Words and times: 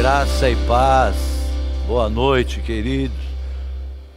Graça 0.00 0.48
e 0.48 0.56
paz. 0.66 1.14
Boa 1.86 2.08
noite, 2.08 2.62
queridos. 2.62 3.18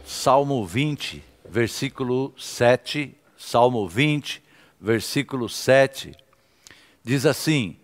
Salmo 0.02 0.64
20, 0.64 1.22
versículo 1.46 2.32
7. 2.38 3.14
Salmo 3.36 3.86
20, 3.86 4.42
versículo 4.80 5.46
7. 5.46 6.12
Diz 7.04 7.26
assim: 7.26 7.76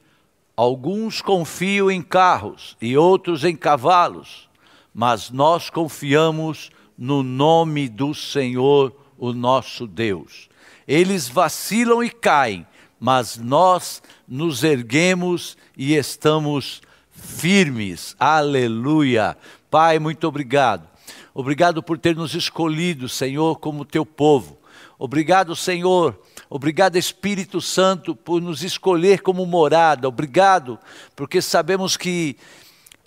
Alguns 0.57 1.21
confiam 1.21 1.91
em 1.91 2.01
carros 2.01 2.75
e 2.81 2.97
outros 2.97 3.45
em 3.45 3.55
cavalos, 3.55 4.49
mas 4.95 5.31
nós 5.31 5.69
confiamos 5.69 6.71
no 6.97 7.23
nome 7.23 7.87
do 7.87 8.15
Senhor, 8.15 8.97
o 9.19 9.35
nosso 9.35 9.87
Deus. 9.87 10.49
Eles 10.89 11.29
vacilam 11.29 12.03
e 12.03 12.09
caem, 12.09 12.67
mas 12.99 13.37
nós 13.37 14.03
nos 14.27 14.65
erguemos 14.65 15.55
e 15.77 15.95
estamos 15.95 16.81
firmes. 17.21 18.17
Aleluia. 18.19 19.37
Pai, 19.71 19.99
muito 19.99 20.27
obrigado. 20.27 20.89
Obrigado 21.33 21.83
por 21.83 21.99
ter 21.99 22.17
nos 22.17 22.35
escolhido, 22.35 23.09
Senhor, 23.09 23.59
como 23.59 23.85
teu 23.85 24.05
povo. 24.05 24.59
Obrigado, 24.99 25.55
Senhor. 25.55 26.21
Obrigado, 26.49 26.97
Espírito 26.97 27.61
Santo, 27.61 28.15
por 28.15 28.43
nos 28.43 28.63
escolher 28.63 29.23
como 29.23 29.47
morada. 29.47 30.09
Obrigado, 30.09 30.79
porque 31.15 31.41
sabemos 31.41 31.97
que 31.97 32.37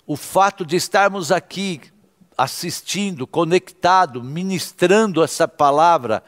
o 0.06 0.16
fato 0.16 0.64
de 0.64 0.76
estarmos 0.76 1.30
aqui 1.30 1.80
assistindo, 2.36 3.26
conectado, 3.26 4.22
ministrando 4.22 5.22
essa 5.22 5.46
palavra, 5.46 6.22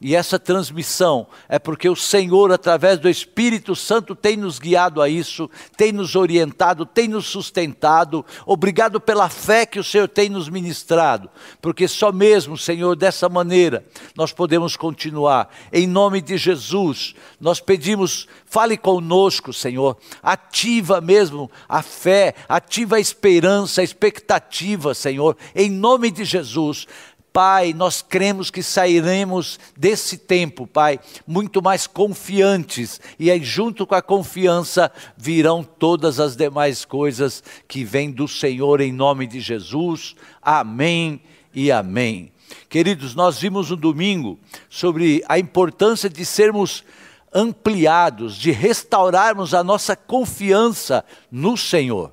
e 0.00 0.16
essa 0.16 0.38
transmissão 0.38 1.26
é 1.46 1.58
porque 1.58 1.86
o 1.86 1.94
Senhor, 1.94 2.50
através 2.50 2.98
do 2.98 3.06
Espírito 3.06 3.76
Santo, 3.76 4.14
tem 4.14 4.34
nos 4.34 4.58
guiado 4.58 5.02
a 5.02 5.10
isso, 5.10 5.50
tem 5.76 5.92
nos 5.92 6.16
orientado, 6.16 6.86
tem 6.86 7.06
nos 7.06 7.26
sustentado. 7.26 8.24
Obrigado 8.46 8.98
pela 8.98 9.28
fé 9.28 9.66
que 9.66 9.78
o 9.78 9.84
Senhor 9.84 10.08
tem 10.08 10.30
nos 10.30 10.48
ministrado, 10.48 11.28
porque 11.60 11.86
só 11.86 12.10
mesmo, 12.10 12.56
Senhor, 12.56 12.96
dessa 12.96 13.28
maneira 13.28 13.84
nós 14.16 14.32
podemos 14.32 14.74
continuar. 14.74 15.50
Em 15.70 15.86
nome 15.86 16.22
de 16.22 16.38
Jesus, 16.38 17.14
nós 17.38 17.60
pedimos, 17.60 18.26
fale 18.46 18.78
conosco, 18.78 19.52
Senhor, 19.52 19.98
ativa 20.22 21.02
mesmo 21.02 21.50
a 21.68 21.82
fé, 21.82 22.34
ativa 22.48 22.96
a 22.96 23.00
esperança, 23.00 23.82
a 23.82 23.84
expectativa, 23.84 24.94
Senhor, 24.94 25.36
em 25.54 25.70
nome 25.70 26.10
de 26.10 26.24
Jesus. 26.24 26.86
Pai, 27.32 27.72
nós 27.72 28.02
cremos 28.02 28.50
que 28.50 28.62
sairemos 28.62 29.58
desse 29.76 30.18
tempo, 30.18 30.66
Pai, 30.66 30.98
muito 31.26 31.62
mais 31.62 31.86
confiantes, 31.86 33.00
e 33.18 33.30
aí, 33.30 33.42
junto 33.42 33.86
com 33.86 33.94
a 33.94 34.02
confiança, 34.02 34.90
virão 35.16 35.62
todas 35.62 36.18
as 36.18 36.34
demais 36.34 36.84
coisas 36.84 37.42
que 37.68 37.84
vêm 37.84 38.10
do 38.10 38.26
Senhor, 38.26 38.80
em 38.80 38.92
nome 38.92 39.26
de 39.28 39.40
Jesus. 39.40 40.16
Amém 40.42 41.20
e 41.54 41.70
amém. 41.70 42.32
Queridos, 42.68 43.14
nós 43.14 43.38
vimos 43.38 43.70
no 43.70 43.76
domingo 43.76 44.38
sobre 44.68 45.22
a 45.28 45.38
importância 45.38 46.10
de 46.10 46.24
sermos 46.24 46.84
ampliados, 47.32 48.36
de 48.36 48.50
restaurarmos 48.50 49.54
a 49.54 49.62
nossa 49.62 49.94
confiança 49.94 51.04
no 51.30 51.56
Senhor. 51.56 52.12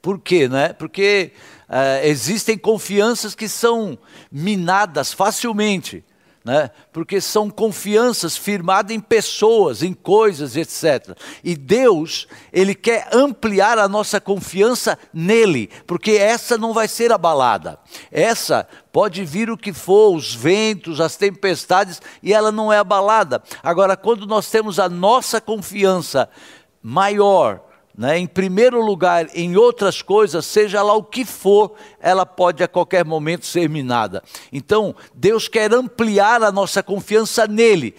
Por 0.00 0.18
quê, 0.18 0.48
né? 0.48 0.72
Porque 0.72 1.32
uh, 1.72 2.04
existem 2.04 2.58
confianças 2.58 3.34
que 3.34 3.48
são 3.48 3.98
minadas 4.30 5.12
facilmente, 5.12 6.04
né? 6.44 6.70
porque 6.92 7.20
são 7.20 7.48
confianças 7.48 8.36
firmadas 8.36 8.94
em 8.94 9.00
pessoas, 9.00 9.82
em 9.82 9.94
coisas, 9.94 10.54
etc. 10.54 11.16
E 11.42 11.56
Deus, 11.56 12.28
Ele 12.52 12.74
quer 12.74 13.08
ampliar 13.12 13.78
a 13.78 13.88
nossa 13.88 14.20
confiança 14.20 14.98
nele, 15.14 15.70
porque 15.86 16.12
essa 16.12 16.58
não 16.58 16.74
vai 16.74 16.88
ser 16.88 17.10
abalada. 17.10 17.78
Essa 18.10 18.68
pode 18.92 19.24
vir 19.24 19.50
o 19.50 19.56
que 19.56 19.72
for, 19.72 20.14
os 20.14 20.34
ventos, 20.34 21.00
as 21.00 21.16
tempestades, 21.16 22.02
e 22.22 22.34
ela 22.34 22.52
não 22.52 22.70
é 22.70 22.78
abalada. 22.78 23.42
Agora, 23.62 23.96
quando 23.96 24.26
nós 24.26 24.50
temos 24.50 24.78
a 24.78 24.88
nossa 24.88 25.40
confiança 25.40 26.28
maior, 26.82 27.71
né, 27.96 28.18
em 28.18 28.26
primeiro 28.26 28.80
lugar 28.80 29.28
em 29.34 29.56
outras 29.56 30.00
coisas, 30.00 30.46
seja 30.46 30.82
lá 30.82 30.94
o 30.94 31.02
que 31.02 31.24
for, 31.24 31.74
ela 32.00 32.24
pode 32.24 32.62
a 32.62 32.68
qualquer 32.68 33.04
momento 33.04 33.46
ser 33.46 33.68
minada. 33.68 34.22
Então, 34.52 34.94
Deus 35.14 35.48
quer 35.48 35.72
ampliar 35.72 36.42
a 36.42 36.52
nossa 36.52 36.82
confiança 36.82 37.46
nele. 37.46 37.94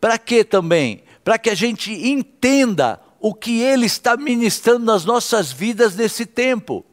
Para 0.00 0.18
quê 0.18 0.44
também? 0.44 1.02
Para 1.24 1.38
que 1.38 1.50
a 1.50 1.54
gente 1.54 1.92
entenda 1.92 3.00
o 3.20 3.34
que 3.34 3.60
ele 3.60 3.86
está 3.86 4.16
ministrando 4.16 4.84
nas 4.84 5.04
nossas 5.04 5.50
vidas 5.50 5.96
nesse 5.96 6.24
tempo. 6.24 6.84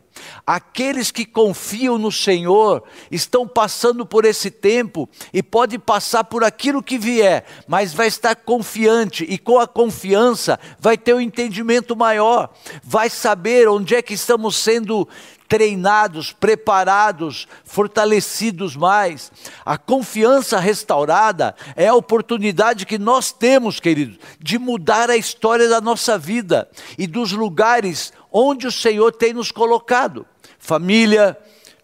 Aqueles 0.47 1.09
que 1.09 1.25
confiam 1.25 1.97
no 1.97 2.11
Senhor 2.11 2.83
estão 3.09 3.47
passando 3.47 4.05
por 4.05 4.25
esse 4.25 4.51
tempo 4.51 5.09
e 5.33 5.41
pode 5.41 5.79
passar 5.79 6.23
por 6.25 6.43
aquilo 6.43 6.83
que 6.83 6.99
vier, 6.99 7.43
mas 7.67 7.95
vai 7.95 8.05
estar 8.05 8.35
confiante 8.35 9.25
e 9.27 9.39
com 9.39 9.59
a 9.59 9.67
confiança 9.67 10.59
vai 10.79 10.99
ter 10.99 11.15
um 11.15 11.19
entendimento 11.19 11.95
maior, 11.95 12.53
vai 12.83 13.09
saber 13.09 13.67
onde 13.67 13.95
é 13.95 14.03
que 14.03 14.13
estamos 14.13 14.55
sendo 14.57 15.07
treinados, 15.47 16.31
preparados, 16.31 17.47
fortalecidos 17.63 18.75
mais. 18.75 19.31
A 19.65 19.79
confiança 19.79 20.59
restaurada 20.59 21.55
é 21.75 21.87
a 21.87 21.95
oportunidade 21.95 22.85
que 22.85 22.99
nós 22.99 23.31
temos, 23.31 23.79
queridos, 23.79 24.19
de 24.39 24.59
mudar 24.59 25.09
a 25.09 25.17
história 25.17 25.67
da 25.67 25.81
nossa 25.81 26.19
vida 26.19 26.69
e 26.99 27.07
dos 27.07 27.31
lugares 27.31 28.13
onde 28.31 28.67
o 28.67 28.71
Senhor 28.71 29.11
tem 29.11 29.33
nos 29.33 29.51
colocado 29.51 30.25
família, 30.65 31.37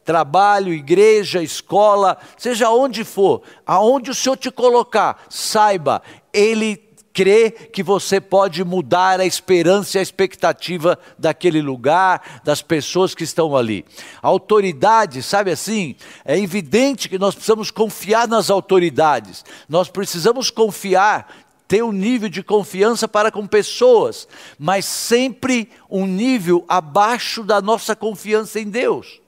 trabalho, 0.03 0.73
igreja, 0.73 1.41
escola, 1.41 2.17
seja 2.37 2.69
onde 2.69 3.03
for, 3.03 3.43
aonde 3.65 4.11
o 4.11 4.15
Senhor 4.15 4.35
te 4.35 4.51
colocar, 4.51 5.23
saiba, 5.29 6.01
Ele 6.33 6.91
crê 7.13 7.51
que 7.51 7.83
você 7.83 8.19
pode 8.21 8.63
mudar 8.63 9.19
a 9.19 9.25
esperança 9.25 9.97
e 9.97 9.99
a 9.99 10.01
expectativa 10.01 10.97
daquele 11.19 11.61
lugar, 11.61 12.41
das 12.43 12.61
pessoas 12.61 13.13
que 13.13 13.23
estão 13.23 13.55
ali. 13.55 13.85
Autoridade, 14.21 15.21
sabe 15.21 15.51
assim, 15.51 15.95
é 16.25 16.39
evidente 16.39 17.09
que 17.09 17.19
nós 17.19 17.35
precisamos 17.35 17.69
confiar 17.69 18.27
nas 18.27 18.49
autoridades, 18.49 19.43
nós 19.67 19.89
precisamos 19.89 20.49
confiar 20.49 21.50
ter 21.71 21.81
um 21.85 21.93
nível 21.93 22.27
de 22.27 22.43
confiança 22.43 23.07
para 23.07 23.31
com 23.31 23.47
pessoas, 23.47 24.27
mas 24.59 24.83
sempre 24.83 25.69
um 25.89 26.05
nível 26.05 26.65
abaixo 26.67 27.45
da 27.45 27.61
nossa 27.61 27.95
confiança 27.95 28.59
em 28.59 28.69
Deus. 28.69 29.21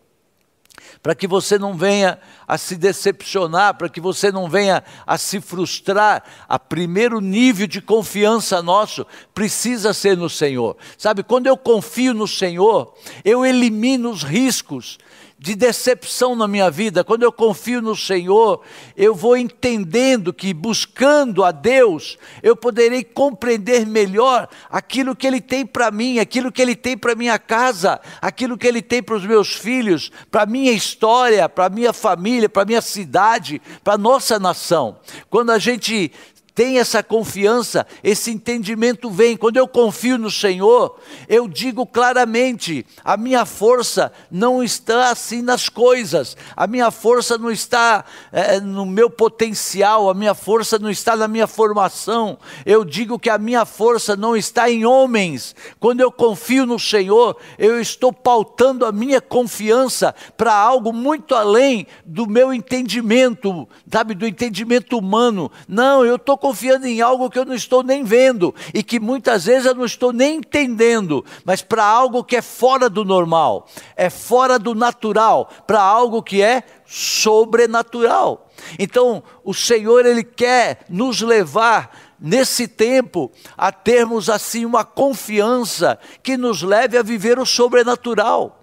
Para 1.01 1.15
que 1.15 1.25
você 1.25 1.57
não 1.57 1.73
venha 1.73 2.19
a 2.45 2.57
se 2.57 2.75
decepcionar, 2.75 3.75
para 3.77 3.87
que 3.87 4.01
você 4.01 4.29
não 4.29 4.49
venha 4.49 4.83
a 5.07 5.17
se 5.17 5.39
frustrar, 5.39 6.21
a 6.45 6.59
primeiro 6.59 7.21
nível 7.21 7.65
de 7.65 7.81
confiança 7.81 8.61
nosso 8.61 9.07
precisa 9.33 9.93
ser 9.93 10.17
no 10.17 10.29
Senhor. 10.29 10.75
Sabe, 10.97 11.23
quando 11.23 11.47
eu 11.47 11.55
confio 11.55 12.13
no 12.13 12.27
Senhor, 12.27 12.93
eu 13.23 13.45
elimino 13.45 14.09
os 14.09 14.21
riscos 14.21 14.97
de 15.43 15.55
decepção 15.55 16.37
na 16.37 16.47
minha 16.47 16.71
vida, 16.71 17.03
quando 17.03 17.23
eu 17.23 17.31
confio 17.31 17.81
no 17.81 17.97
Senhor, 17.97 18.61
eu 18.95 19.13
vou 19.13 19.35
entendendo 19.35 20.31
que 20.31 20.53
buscando 20.53 21.43
a 21.43 21.51
Deus, 21.51 22.17
eu 22.41 22.55
poderei 22.55 23.03
compreender 23.03 23.85
melhor 23.85 24.47
aquilo 24.69 25.13
que 25.13 25.27
Ele 25.27 25.41
tem 25.41 25.65
para 25.65 25.91
mim, 25.91 26.17
aquilo 26.17 26.49
que 26.49 26.61
Ele 26.61 26.77
tem 26.77 26.97
para 26.97 27.13
minha 27.13 27.37
casa, 27.37 27.99
aquilo 28.21 28.57
que 28.57 28.65
Ele 28.65 28.81
tem 28.81 29.03
para 29.03 29.17
os 29.17 29.25
meus 29.25 29.51
filhos, 29.53 30.13
para 30.31 30.45
minha 30.45 30.71
história, 30.71 31.49
para 31.49 31.67
minha 31.67 31.91
família, 31.91 32.47
para 32.47 32.63
minha 32.63 32.81
cidade, 32.81 33.61
para 33.83 33.97
nossa 33.97 34.39
nação. 34.39 34.97
Quando 35.29 35.49
a 35.49 35.59
gente 35.59 36.09
tem 36.55 36.77
essa 36.77 37.01
confiança, 37.01 37.85
esse 38.03 38.29
entendimento 38.29 39.09
vem. 39.09 39.35
Quando 39.35 39.57
eu 39.57 39.67
confio 39.67 40.17
no 40.19 40.29
Senhor, 40.29 40.99
eu 41.27 41.47
digo 41.47 41.85
claramente: 41.85 42.85
a 43.03 43.17
minha 43.17 43.45
força 43.45 44.11
não 44.29 44.61
está 44.61 45.09
assim 45.09 45.41
nas 45.41 45.67
coisas, 45.67 46.37
a 46.55 46.67
minha 46.67 46.91
força 46.91 47.37
não 47.37 47.49
está 47.49 48.05
é, 48.31 48.59
no 48.59 48.85
meu 48.85 49.09
potencial, 49.09 50.09
a 50.09 50.13
minha 50.13 50.35
força 50.35 50.77
não 50.77 50.89
está 50.89 51.15
na 51.15 51.27
minha 51.27 51.47
formação. 51.47 52.37
Eu 52.65 52.85
digo 52.85 53.17
que 53.17 53.29
a 53.29 53.37
minha 53.37 53.65
força 53.65 54.15
não 54.15 54.37
está 54.37 54.69
em 54.69 54.85
homens. 54.85 55.55
Quando 55.79 56.01
eu 56.01 56.11
confio 56.11 56.65
no 56.65 56.79
Senhor, 56.79 57.35
eu 57.57 57.81
estou 57.81 58.13
pautando 58.13 58.85
a 58.85 58.91
minha 58.91 59.19
confiança 59.19 60.13
para 60.37 60.53
algo 60.53 60.93
muito 60.93 61.33
além 61.33 61.87
do 62.05 62.27
meu 62.27 62.53
entendimento, 62.53 63.67
sabe, 63.91 64.13
do 64.13 64.27
entendimento 64.27 64.97
humano. 64.97 65.51
Não, 65.67 66.05
eu 66.05 66.17
estou 66.17 66.37
confiando 66.43 66.85
em 66.85 66.99
algo 66.99 67.29
que 67.29 67.39
eu 67.39 67.45
não 67.45 67.55
estou 67.55 67.81
nem 67.81 68.03
vendo 68.03 68.53
e 68.73 68.83
que 68.83 68.99
muitas 68.99 69.45
vezes 69.45 69.65
eu 69.65 69.73
não 69.73 69.85
estou 69.85 70.11
nem 70.11 70.39
entendendo, 70.39 71.23
mas 71.45 71.61
para 71.61 71.85
algo 71.85 72.21
que 72.21 72.35
é 72.35 72.41
fora 72.41 72.89
do 72.89 73.05
normal, 73.05 73.65
é 73.95 74.09
fora 74.09 74.59
do 74.59 74.75
natural, 74.75 75.49
para 75.65 75.81
algo 75.81 76.21
que 76.21 76.41
é 76.41 76.63
sobrenatural. 76.85 78.51
Então, 78.77 79.23
o 79.41 79.53
Senhor 79.53 80.05
ele 80.05 80.21
quer 80.21 80.79
nos 80.89 81.21
levar 81.21 81.97
nesse 82.19 82.67
tempo 82.67 83.31
a 83.57 83.71
termos 83.71 84.29
assim 84.29 84.65
uma 84.65 84.83
confiança 84.83 85.97
que 86.21 86.35
nos 86.35 86.61
leve 86.61 86.97
a 86.97 87.01
viver 87.01 87.39
o 87.39 87.45
sobrenatural. 87.45 88.62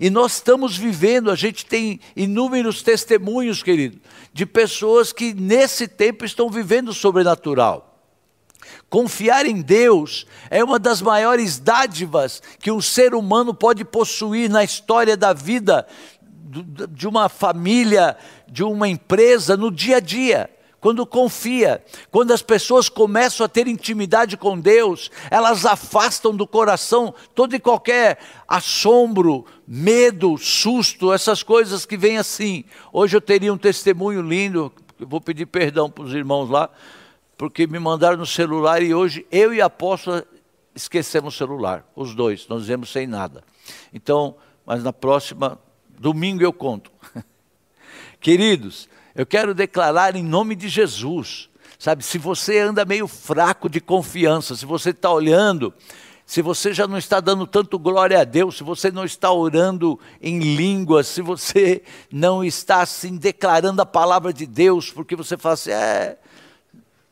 E 0.00 0.10
nós 0.10 0.34
estamos 0.34 0.76
vivendo, 0.76 1.30
a 1.30 1.34
gente 1.34 1.64
tem 1.64 2.00
inúmeros 2.14 2.82
testemunhos, 2.82 3.62
querido, 3.62 4.00
de 4.32 4.44
pessoas 4.44 5.12
que 5.12 5.32
nesse 5.34 5.88
tempo 5.88 6.24
estão 6.24 6.50
vivendo 6.50 6.88
o 6.88 6.94
sobrenatural. 6.94 7.94
Confiar 8.88 9.46
em 9.46 9.60
Deus 9.60 10.26
é 10.50 10.62
uma 10.62 10.78
das 10.78 11.00
maiores 11.02 11.58
dádivas 11.58 12.42
que 12.58 12.70
um 12.70 12.80
ser 12.80 13.14
humano 13.14 13.52
pode 13.54 13.84
possuir 13.84 14.48
na 14.48 14.64
história 14.64 15.16
da 15.16 15.32
vida 15.32 15.86
de 16.90 17.06
uma 17.06 17.28
família, 17.28 18.16
de 18.48 18.62
uma 18.62 18.88
empresa, 18.88 19.56
no 19.56 19.70
dia 19.70 19.96
a 19.96 20.00
dia 20.00 20.50
quando 20.80 21.06
confia, 21.06 21.82
quando 22.10 22.32
as 22.32 22.42
pessoas 22.42 22.88
começam 22.88 23.44
a 23.44 23.48
ter 23.48 23.66
intimidade 23.66 24.36
com 24.36 24.58
Deus, 24.58 25.10
elas 25.30 25.64
afastam 25.64 26.34
do 26.34 26.46
coração 26.46 27.14
todo 27.34 27.54
e 27.54 27.58
qualquer 27.58 28.18
assombro, 28.46 29.46
medo, 29.66 30.36
susto, 30.38 31.12
essas 31.12 31.42
coisas 31.42 31.86
que 31.86 31.96
vêm 31.96 32.18
assim. 32.18 32.64
Hoje 32.92 33.16
eu 33.16 33.20
teria 33.20 33.52
um 33.52 33.58
testemunho 33.58 34.22
lindo, 34.22 34.72
eu 35.00 35.06
vou 35.06 35.20
pedir 35.20 35.46
perdão 35.46 35.90
para 35.90 36.04
os 36.04 36.14
irmãos 36.14 36.48
lá, 36.48 36.70
porque 37.36 37.66
me 37.66 37.78
mandaram 37.78 38.16
no 38.16 38.26
celular 38.26 38.82
e 38.82 38.94
hoje 38.94 39.26
eu 39.30 39.52
e 39.52 39.60
a 39.60 39.66
apóstola 39.66 40.24
esquecemos 40.74 41.34
o 41.34 41.38
celular, 41.38 41.84
os 41.96 42.14
dois, 42.14 42.46
nós 42.48 42.62
vivemos 42.62 42.90
sem 42.90 43.06
nada. 43.06 43.42
Então, 43.92 44.36
mas 44.64 44.84
na 44.84 44.92
próxima, 44.92 45.58
domingo 45.98 46.42
eu 46.42 46.52
conto. 46.52 46.90
Queridos, 48.20 48.88
eu 49.16 49.24
quero 49.24 49.54
declarar 49.54 50.14
em 50.14 50.22
nome 50.22 50.54
de 50.54 50.68
Jesus, 50.68 51.48
sabe? 51.78 52.04
Se 52.04 52.18
você 52.18 52.58
anda 52.58 52.84
meio 52.84 53.08
fraco 53.08 53.68
de 53.68 53.80
confiança, 53.80 54.54
se 54.54 54.66
você 54.66 54.90
está 54.90 55.10
olhando, 55.10 55.72
se 56.26 56.42
você 56.42 56.74
já 56.74 56.86
não 56.86 56.98
está 56.98 57.18
dando 57.18 57.46
tanto 57.46 57.78
glória 57.78 58.20
a 58.20 58.24
Deus, 58.24 58.58
se 58.58 58.62
você 58.62 58.90
não 58.90 59.04
está 59.04 59.32
orando 59.32 59.98
em 60.20 60.38
línguas, 60.38 61.06
se 61.06 61.22
você 61.22 61.82
não 62.12 62.44
está 62.44 62.82
assim 62.82 63.16
declarando 63.16 63.80
a 63.80 63.86
palavra 63.86 64.32
de 64.32 64.44
Deus, 64.44 64.90
porque 64.90 65.16
você 65.16 65.38
fala 65.38 65.54
assim, 65.54 65.70
é, 65.70 66.18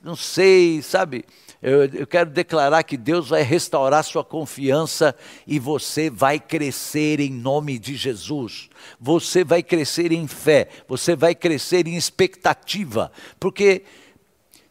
não 0.02 0.14
sei, 0.14 0.82
sabe? 0.82 1.24
Eu, 1.64 1.86
eu, 1.86 2.06
quero 2.06 2.28
declarar 2.28 2.82
que 2.82 2.94
Deus 2.94 3.30
vai 3.30 3.40
restaurar 3.40 4.04
sua 4.04 4.22
confiança 4.22 5.16
e 5.46 5.58
você 5.58 6.10
vai 6.10 6.38
crescer 6.38 7.20
em 7.20 7.30
nome 7.30 7.78
de 7.78 7.96
Jesus. 7.96 8.68
Você 9.00 9.42
vai 9.42 9.62
crescer 9.62 10.12
em 10.12 10.28
fé, 10.28 10.68
você 10.86 11.16
vai 11.16 11.34
crescer 11.34 11.88
em 11.88 11.96
expectativa, 11.96 13.10
porque 13.40 13.82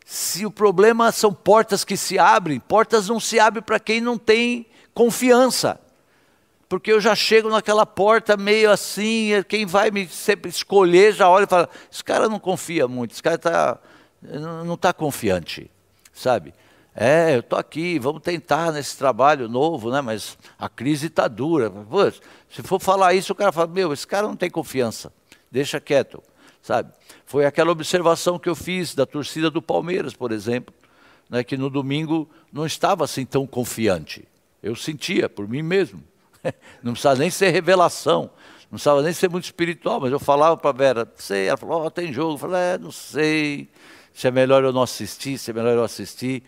se 0.05 0.45
o 0.45 0.51
problema 0.51 1.11
são 1.11 1.33
portas 1.33 1.83
que 1.83 1.97
se 1.97 2.19
abrem, 2.19 2.59
portas 2.59 3.07
não 3.07 3.19
se 3.19 3.39
abrem 3.39 3.63
para 3.63 3.79
quem 3.79 3.99
não 3.99 4.15
tem 4.15 4.67
confiança. 4.93 5.79
Porque 6.69 6.91
eu 6.91 7.01
já 7.01 7.15
chego 7.15 7.49
naquela 7.49 7.87
porta 7.87 8.37
meio 8.37 8.69
assim, 8.69 9.31
quem 9.47 9.65
vai 9.65 9.89
me 9.89 10.07
sempre 10.07 10.51
escolher 10.51 11.11
já 11.11 11.27
olha 11.27 11.45
e 11.45 11.49
fala: 11.49 11.67
esse 11.91 12.03
cara 12.03 12.29
não 12.29 12.37
confia 12.37 12.87
muito, 12.87 13.13
esse 13.13 13.23
cara 13.23 13.39
tá, 13.39 13.79
não 14.63 14.75
está 14.75 14.93
confiante, 14.93 15.71
sabe? 16.13 16.53
É, 16.95 17.35
eu 17.35 17.39
estou 17.39 17.57
aqui, 17.57 17.97
vamos 17.97 18.21
tentar 18.21 18.71
nesse 18.71 18.95
trabalho 18.95 19.49
novo, 19.49 19.89
né? 19.89 19.99
mas 19.99 20.37
a 20.59 20.69
crise 20.69 21.07
está 21.07 21.27
dura. 21.27 21.71
Se 22.49 22.61
for 22.61 22.79
falar 22.79 23.15
isso, 23.15 23.33
o 23.33 23.35
cara 23.35 23.51
fala, 23.51 23.67
meu, 23.67 23.91
esse 23.91 24.05
cara 24.05 24.27
não 24.27 24.35
tem 24.35 24.49
confiança, 24.49 25.11
deixa 25.51 25.79
quieto, 25.79 26.21
sabe? 26.61 26.93
Foi 27.25 27.45
aquela 27.45 27.71
observação 27.71 28.37
que 28.37 28.47
eu 28.47 28.55
fiz 28.55 28.93
da 28.93 29.07
torcida 29.07 29.49
do 29.49 29.59
Palmeiras, 29.61 30.13
por 30.13 30.31
exemplo, 30.31 30.73
né? 31.27 31.43
que 31.43 31.57
no 31.57 31.67
domingo 31.67 32.29
não 32.51 32.63
estava 32.63 33.03
assim 33.03 33.25
tão 33.25 33.47
confiante. 33.47 34.27
Eu 34.61 34.75
sentia 34.75 35.27
por 35.27 35.47
mim 35.47 35.63
mesmo. 35.63 36.01
Não 36.83 36.91
precisava 36.91 37.19
nem 37.19 37.29
ser 37.29 37.51
revelação, 37.51 38.29
não 38.63 38.71
precisava 38.71 39.01
nem 39.01 39.13
ser 39.13 39.29
muito 39.29 39.45
espiritual, 39.45 40.01
mas 40.01 40.11
eu 40.11 40.19
falava 40.19 40.57
para 40.57 40.71
a 40.71 40.73
Vera, 40.73 41.13
sei, 41.15 41.47
ela 41.47 41.55
falou, 41.55 41.85
oh, 41.85 41.89
tem 41.89 42.11
jogo. 42.11 42.33
Eu 42.33 42.37
falei, 42.37 42.59
é, 42.59 42.77
não 42.77 42.91
sei, 42.91 43.69
se 44.13 44.27
é 44.27 44.31
melhor 44.31 44.61
eu 44.61 44.73
não 44.73 44.81
assistir, 44.81 45.37
se 45.37 45.51
é 45.51 45.53
melhor 45.53 45.73
eu 45.73 45.83
assistir 45.85 46.43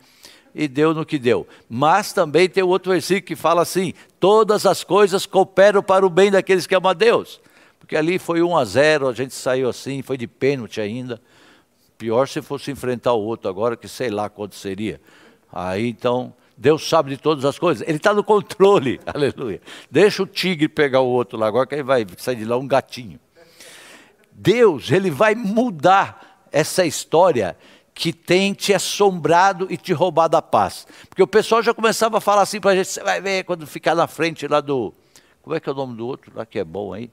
e 0.55 0.69
deu 0.69 0.93
no 0.93 1.05
que 1.05 1.19
deu. 1.19 1.45
Mas 1.69 2.13
também 2.13 2.47
tem 2.47 2.63
outro 2.63 2.93
versículo 2.93 3.27
que 3.27 3.35
fala 3.35 3.61
assim: 3.61 3.93
todas 4.19 4.65
as 4.65 4.83
coisas 4.83 5.25
cooperam 5.25 5.83
para 5.83 6.05
o 6.05 6.09
bem 6.09 6.31
daqueles 6.31 6.65
que 6.65 6.73
amam 6.73 6.91
a 6.91 6.93
Deus. 6.93 7.41
Porque 7.77 7.97
ali 7.97 8.17
foi 8.17 8.41
1 8.41 8.57
a 8.57 8.65
0, 8.65 9.07
a 9.09 9.13
gente 9.13 9.33
saiu 9.33 9.69
assim, 9.69 10.01
foi 10.01 10.17
de 10.17 10.25
pênalti 10.25 10.79
ainda. 10.79 11.21
Pior 11.97 12.27
se 12.27 12.41
fosse 12.41 12.71
enfrentar 12.71 13.13
o 13.13 13.21
outro 13.21 13.49
agora, 13.49 13.75
que 13.75 13.87
sei 13.87 14.09
lá 14.09 14.29
quanto 14.29 14.55
seria. 14.55 14.99
Aí 15.51 15.87
então, 15.87 16.33
Deus 16.57 16.87
sabe 16.87 17.11
de 17.11 17.17
todas 17.17 17.45
as 17.45 17.59
coisas, 17.59 17.87
Ele 17.87 17.97
está 17.97 18.13
no 18.13 18.23
controle, 18.23 18.99
aleluia. 19.05 19.61
Deixa 19.91 20.23
o 20.23 20.25
tigre 20.25 20.67
pegar 20.67 21.01
o 21.01 21.07
outro 21.07 21.37
lá, 21.37 21.47
agora 21.47 21.67
que 21.67 21.75
ele 21.75 21.83
vai 21.83 22.05
sair 22.17 22.37
de 22.37 22.45
lá 22.45 22.57
um 22.57 22.67
gatinho. 22.67 23.19
Deus, 24.31 24.91
Ele 24.91 25.09
vai 25.09 25.33
mudar 25.33 26.47
essa 26.51 26.85
história 26.85 27.55
que 27.95 28.11
tem 28.11 28.53
te 28.53 28.73
assombrado 28.73 29.67
e 29.69 29.77
te 29.77 29.93
roubado 29.93 30.35
a 30.35 30.41
paz. 30.41 30.85
Porque 31.07 31.23
o 31.23 31.27
pessoal 31.27 31.63
já 31.63 31.73
começava 31.73 32.17
a 32.17 32.21
falar 32.21 32.41
assim 32.41 32.59
para 32.59 32.71
a 32.71 32.75
gente, 32.75 32.89
você 32.89 33.01
vai 33.01 33.21
ver 33.21 33.45
quando 33.45 33.65
ficar 33.65 33.95
na 33.95 34.05
frente 34.05 34.45
lá 34.49 34.59
do. 34.59 34.93
Como 35.41 35.55
é 35.55 35.61
que 35.61 35.69
é 35.69 35.71
o 35.71 35.75
nome 35.75 35.95
do 35.95 36.05
outro 36.05 36.33
lá 36.35 36.45
que 36.45 36.59
é 36.59 36.63
bom 36.65 36.93
aí? 36.93 37.09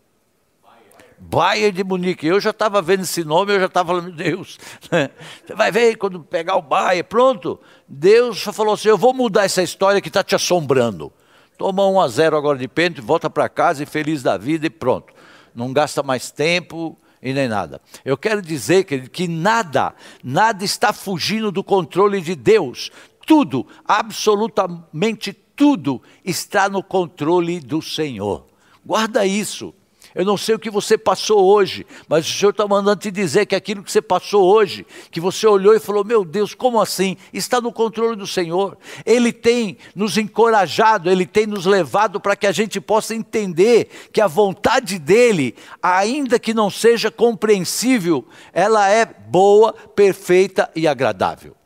Bayern 1.19 1.71
de 1.71 1.85
Munique. 1.85 2.27
Eu 2.27 2.41
já 2.41 2.51
estava 2.51 2.83
vendo 2.83 3.03
esse 3.03 3.23
nome, 3.23 3.55
eu 3.55 3.61
já 3.61 3.67
estava 3.67 3.91
falando, 3.91 4.11
Deus, 4.11 4.59
você 4.83 5.55
vai 5.55 5.71
ver 5.71 5.95
quando 5.97 6.21
pegar 6.21 6.57
o 6.57 6.63
Bayern, 6.63 7.05
pronto. 7.05 7.61
Deus 7.87 8.43
falou 8.43 8.75
assim: 8.75 8.89
eu 8.89 8.99
vou 8.99 9.15
mudar 9.15 9.45
essa 9.45 9.63
história 9.63 10.01
que 10.01 10.09
está 10.09 10.25
te 10.25 10.35
assombrando. 10.35 11.13
Toma 11.57 11.87
um 11.87 12.01
a 12.01 12.09
zero 12.09 12.37
agora 12.37 12.59
de 12.59 12.67
pênalti, 12.67 13.01
volta 13.01 13.31
para 13.31 13.49
casa 13.49 13.85
e 13.85 13.87
feliz 13.87 14.21
da 14.21 14.37
vida 14.37 14.67
e 14.67 14.71
pronto. 14.71 15.15
Não 15.55 15.73
gasta 15.73 16.03
mais 16.03 16.33
tempo, 16.33 16.99
e 17.23 17.33
nem 17.33 17.47
nada. 17.49 17.81
Eu 18.05 18.17
quero 18.17 18.43
dizer 18.43 18.85
que, 18.85 19.09
que 19.09 19.29
nada, 19.29 19.95
nada 20.25 20.65
está 20.65 20.93
fugindo 20.93 21.53
do 21.53 21.63
controle 21.63 22.21
de 22.21 22.35
Deus. 22.35 22.91
Tudo, 23.25 23.67
absolutamente 23.85 25.33
tudo, 25.33 26.03
está 26.25 26.69
no 26.69 26.83
controle 26.83 27.61
do 27.61 27.81
Senhor. 27.81 28.47
Guarda 28.85 29.25
isso. 29.25 29.73
Eu 30.15 30.25
não 30.25 30.37
sei 30.37 30.55
o 30.55 30.59
que 30.59 30.71
você 30.71 30.99
passou 30.99 31.45
hoje, 31.45 31.87
mas 32.09 32.29
o 32.29 32.33
Senhor 32.33 32.51
está 32.51 32.67
mandando 32.67 33.01
te 33.01 33.11
dizer 33.11 33.47
que 33.47 33.55
aquilo 33.55 33.83
que 33.83 33.91
você 33.91 34.03
passou 34.03 34.45
hoje, 34.45 34.87
que 35.11 35.21
você 35.21 35.47
olhou 35.47 35.75
e 35.75 35.81
falou: 35.81 36.05
Meu 36.05 36.25
Deus, 36.25 36.55
como 36.55 36.81
assim? 36.81 37.17
Está 37.33 37.61
no 37.61 37.73
controle 37.73 38.17
do 38.17 38.27
Senhor. 38.27 38.77
Ele 39.07 39.33
tem 39.33 39.79
nos 39.95 40.19
encorajado, 40.19 41.11
ele 41.11 41.25
tem 41.25 41.47
nos 41.47 41.65
levado 41.65 42.21
para 42.21 42.37
que 42.37 42.47
a 42.47 42.53
gente 42.53 42.81
possa 42.81 43.15
entender 43.15 43.89
que 44.13 44.21
a 44.21 44.27
vontade 44.27 44.99
dele, 44.99 45.55
ainda 45.83 46.39
que 46.39 46.53
não 46.53 46.71
seja 46.71 47.11
compreensível, 47.11 48.27
ela 48.53 48.89
é 48.89 49.07
boa, 49.07 49.73
perfeita 49.73 50.71
e 50.77 50.87
agradável. 50.87 51.57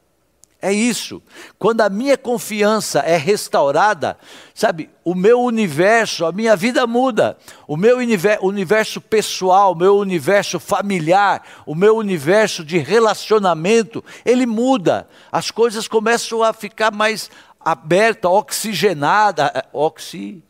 É 0.61 0.73
isso. 0.73 1.23
Quando 1.59 1.83
a 1.83 1.89
minha 1.91 2.17
confiança 2.17 3.01
é 3.01 3.17
restaurada, 3.17 4.17
sabe, 4.55 4.89
o 5.05 5.15
meu 5.15 5.41
universo, 5.41 6.25
a 6.25 6.33
minha 6.33 6.57
vida 6.57 6.87
muda. 6.87 7.37
O 7.69 7.77
meu 7.77 7.99
universo 8.41 9.01
pessoal, 9.01 9.73
o 9.73 9.77
meu 9.77 9.97
universo 9.99 10.59
familiar, 10.59 11.43
o 11.67 11.75
meu 11.75 11.97
universo 11.97 12.65
de 12.65 12.79
relacionamento, 12.79 14.03
ele 14.25 14.47
muda. 14.47 15.07
As 15.31 15.51
coisas 15.51 15.87
começam 15.87 16.43
a 16.43 16.53
ficar 16.53 16.91
mais 16.91 17.31
abertas, 17.61 18.31
oxigenadas. 18.31 19.51
É, 19.55 19.65
oxi, 19.73 20.43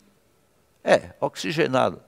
é, 0.85 1.11
oxigenado. 1.21 2.06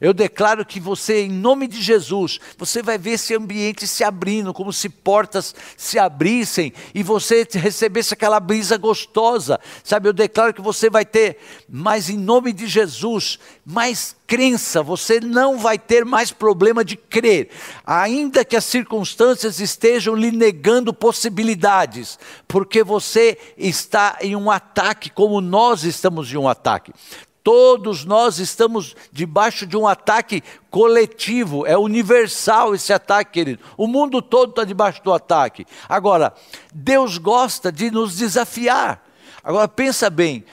Eu 0.00 0.12
declaro 0.12 0.64
que 0.64 0.78
você, 0.78 1.22
em 1.22 1.30
nome 1.30 1.66
de 1.66 1.82
Jesus, 1.82 2.38
você 2.56 2.82
vai 2.82 2.96
ver 2.98 3.12
esse 3.12 3.34
ambiente 3.34 3.86
se 3.86 4.04
abrindo, 4.04 4.54
como 4.54 4.72
se 4.72 4.88
portas 4.88 5.54
se 5.76 5.98
abrissem 5.98 6.72
e 6.94 7.02
você 7.02 7.46
recebesse 7.52 8.14
aquela 8.14 8.38
brisa 8.38 8.76
gostosa. 8.76 9.58
Sabe, 9.82 10.08
eu 10.08 10.12
declaro 10.12 10.54
que 10.54 10.60
você 10.60 10.88
vai 10.88 11.04
ter, 11.04 11.38
mas 11.68 12.08
em 12.08 12.16
nome 12.16 12.52
de 12.52 12.66
Jesus, 12.66 13.38
mais 13.64 14.16
crença, 14.28 14.82
você 14.82 15.20
não 15.20 15.58
vai 15.58 15.78
ter 15.78 16.04
mais 16.04 16.30
problema 16.30 16.84
de 16.84 16.96
crer, 16.96 17.48
ainda 17.84 18.44
que 18.44 18.56
as 18.56 18.64
circunstâncias 18.64 19.58
estejam 19.58 20.14
lhe 20.14 20.30
negando 20.30 20.92
possibilidades, 20.92 22.18
porque 22.46 22.84
você 22.84 23.38
está 23.56 24.18
em 24.20 24.36
um 24.36 24.50
ataque 24.50 25.08
como 25.08 25.40
nós 25.40 25.82
estamos 25.82 26.30
em 26.30 26.36
um 26.36 26.46
ataque. 26.46 26.92
Todos 27.48 28.04
nós 28.04 28.38
estamos 28.38 28.94
debaixo 29.10 29.66
de 29.66 29.74
um 29.74 29.88
ataque 29.88 30.42
coletivo, 30.68 31.66
é 31.66 31.78
universal 31.78 32.74
esse 32.74 32.92
ataque, 32.92 33.32
querido. 33.32 33.62
O 33.74 33.86
mundo 33.86 34.20
todo 34.20 34.50
está 34.50 34.64
debaixo 34.64 35.02
do 35.02 35.14
ataque. 35.14 35.64
Agora, 35.88 36.34
Deus 36.74 37.16
gosta 37.16 37.72
de 37.72 37.90
nos 37.90 38.18
desafiar. 38.18 39.02
Agora, 39.42 39.66
pensa 39.66 40.10
bem: 40.10 40.44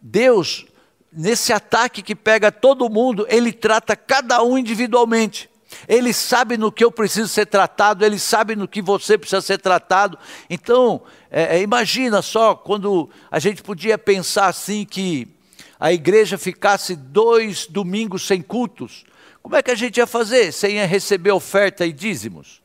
Deus, 0.00 0.66
nesse 1.12 1.52
ataque 1.52 2.00
que 2.00 2.14
pega 2.14 2.52
todo 2.52 2.88
mundo, 2.88 3.26
ele 3.28 3.52
trata 3.52 3.96
cada 3.96 4.40
um 4.40 4.56
individualmente. 4.56 5.50
Ele 5.88 6.12
sabe 6.12 6.56
no 6.56 6.70
que 6.70 6.84
eu 6.84 6.92
preciso 6.92 7.26
ser 7.26 7.46
tratado, 7.46 8.04
Ele 8.04 8.20
sabe 8.20 8.54
no 8.54 8.68
que 8.68 8.80
você 8.80 9.18
precisa 9.18 9.40
ser 9.40 9.58
tratado. 9.58 10.16
Então, 10.48 11.02
é, 11.28 11.56
é, 11.58 11.60
imagina 11.60 12.22
só 12.22 12.54
quando 12.54 13.10
a 13.32 13.40
gente 13.40 13.64
podia 13.64 13.98
pensar 13.98 14.46
assim 14.46 14.84
que 14.84 15.35
a 15.78 15.92
igreja 15.92 16.38
ficasse 16.38 16.96
dois 16.96 17.66
domingos 17.66 18.26
sem 18.26 18.40
cultos. 18.42 19.04
Como 19.42 19.54
é 19.54 19.62
que 19.62 19.70
a 19.70 19.74
gente 19.74 19.98
ia 19.98 20.06
fazer 20.06 20.52
sem 20.52 20.84
receber 20.86 21.30
oferta 21.30 21.86
e 21.86 21.92
dízimos? 21.92 22.62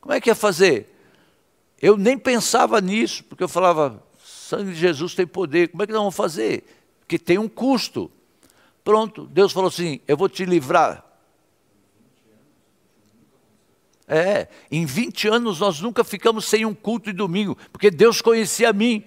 Como 0.00 0.12
é 0.12 0.20
que 0.20 0.30
ia 0.30 0.34
fazer? 0.34 0.92
Eu 1.80 1.96
nem 1.96 2.18
pensava 2.18 2.80
nisso, 2.80 3.22
porque 3.24 3.44
eu 3.44 3.48
falava, 3.48 4.02
sangue 4.24 4.72
de 4.72 4.78
Jesus 4.78 5.14
tem 5.14 5.26
poder, 5.26 5.68
como 5.68 5.82
é 5.82 5.86
que 5.86 5.92
nós 5.92 6.00
vamos 6.00 6.16
fazer? 6.16 6.64
Porque 7.00 7.18
tem 7.18 7.38
um 7.38 7.48
custo. 7.48 8.10
Pronto, 8.82 9.26
Deus 9.26 9.52
falou 9.52 9.68
assim: 9.68 10.00
eu 10.06 10.16
vou 10.16 10.28
te 10.28 10.44
livrar 10.44 11.06
É, 14.08 14.46
em 14.70 14.86
20 14.86 15.26
anos 15.28 15.58
nós 15.58 15.80
nunca 15.80 16.04
ficamos 16.04 16.44
sem 16.44 16.64
um 16.64 16.74
culto 16.74 17.10
de 17.10 17.16
domingo, 17.16 17.58
porque 17.72 17.90
Deus 17.90 18.20
conhecia 18.20 18.70
a 18.70 18.72
mim. 18.72 19.04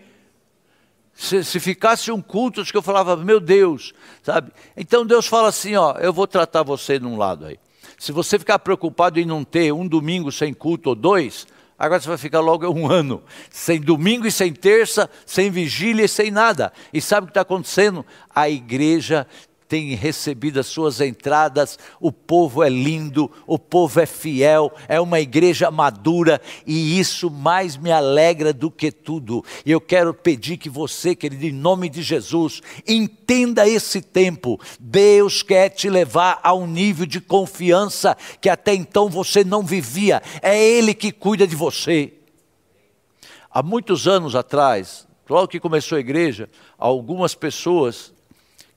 Se, 1.20 1.44
se, 1.44 1.60
ficasse 1.60 2.10
um 2.14 2.22
culto, 2.22 2.62
acho 2.62 2.72
que 2.72 2.78
eu 2.78 2.82
falava, 2.82 3.18
meu 3.18 3.42
Deus, 3.42 3.94
sabe? 4.24 4.54
Então 4.76 5.06
Deus 5.06 5.28
fala 5.28 5.50
assim: 5.50 5.76
ó, 5.76 5.98
eu 6.00 6.14
vou 6.14 6.26
tratar 6.26 6.64
você 6.64 6.98
num 6.98 7.18
lado 7.18 7.46
aí. 7.46 7.60
Se 7.98 8.14
você 8.14 8.40
ficar 8.40 8.58
preocupado 8.60 9.20
em 9.20 9.26
não 9.26 9.44
ter 9.44 9.74
um 9.74 9.86
domingo 9.86 10.32
sem 10.32 10.54
culto 10.54 10.88
ou 10.88 10.96
dois, 10.96 11.46
agora 11.78 12.00
você 12.00 12.08
vai 12.08 12.18
ficar 12.18 12.40
logo 12.40 12.70
um 12.70 12.88
ano, 12.90 13.22
sem 13.50 13.82
domingo 13.82 14.28
e 14.28 14.32
sem 14.32 14.54
terça, 14.54 15.10
sem 15.26 15.52
vigília 15.52 16.06
e 16.06 16.08
sem 16.08 16.32
nada. 16.32 16.72
E 16.94 17.02
sabe 17.02 17.26
o 17.26 17.28
que 17.28 17.32
está 17.32 17.42
acontecendo? 17.42 18.06
A 18.34 18.50
igreja 18.50 19.28
tem 19.70 19.94
recebido 19.94 20.60
as 20.60 20.66
suas 20.66 21.00
entradas, 21.00 21.78
o 22.02 22.12
povo 22.12 22.64
é 22.64 22.70
lindo, 22.70 23.32
o 23.46 23.60
povo 23.60 24.00
é 24.02 24.06
fiel, 24.08 24.74
é 24.88 25.00
uma 25.00 25.20
igreja 25.20 25.70
madura 25.70 26.42
e 26.66 27.00
isso 27.00 27.30
mais 27.30 27.78
me 27.78 27.92
alegra 27.92 28.52
do 28.52 28.72
que 28.72 28.92
tudo. 28.92 29.46
E 29.64 29.70
eu 29.70 29.80
quero 29.80 30.12
pedir 30.12 30.58
que 30.58 30.72
você, 30.72 31.16
querido, 31.16 31.46
em 31.46 31.52
nome 31.52 31.88
de 31.88 32.02
Jesus, 32.02 32.64
entenda 32.88 33.70
esse 33.70 34.02
tempo. 34.02 34.60
Deus 34.80 35.44
quer 35.44 35.70
te 35.70 35.88
levar 35.88 36.40
a 36.42 36.52
um 36.52 36.66
nível 36.66 37.06
de 37.06 37.22
confiança 37.22 38.18
que 38.42 38.50
até 38.50 38.74
então 38.74 39.08
você 39.08 39.44
não 39.44 39.62
vivia. 39.62 40.20
É 40.42 40.60
Ele 40.60 40.96
que 40.96 41.12
cuida 41.12 41.46
de 41.46 41.56
você. 41.56 42.12
Há 43.52 43.62
muitos 43.62 44.08
anos 44.08 44.36
atrás, 44.36 45.08
logo 45.30 45.48
que 45.48 45.60
começou 45.60 45.96
a 45.96 46.02
igreja, 46.02 46.50
algumas 46.76 47.36
pessoas 47.36 48.12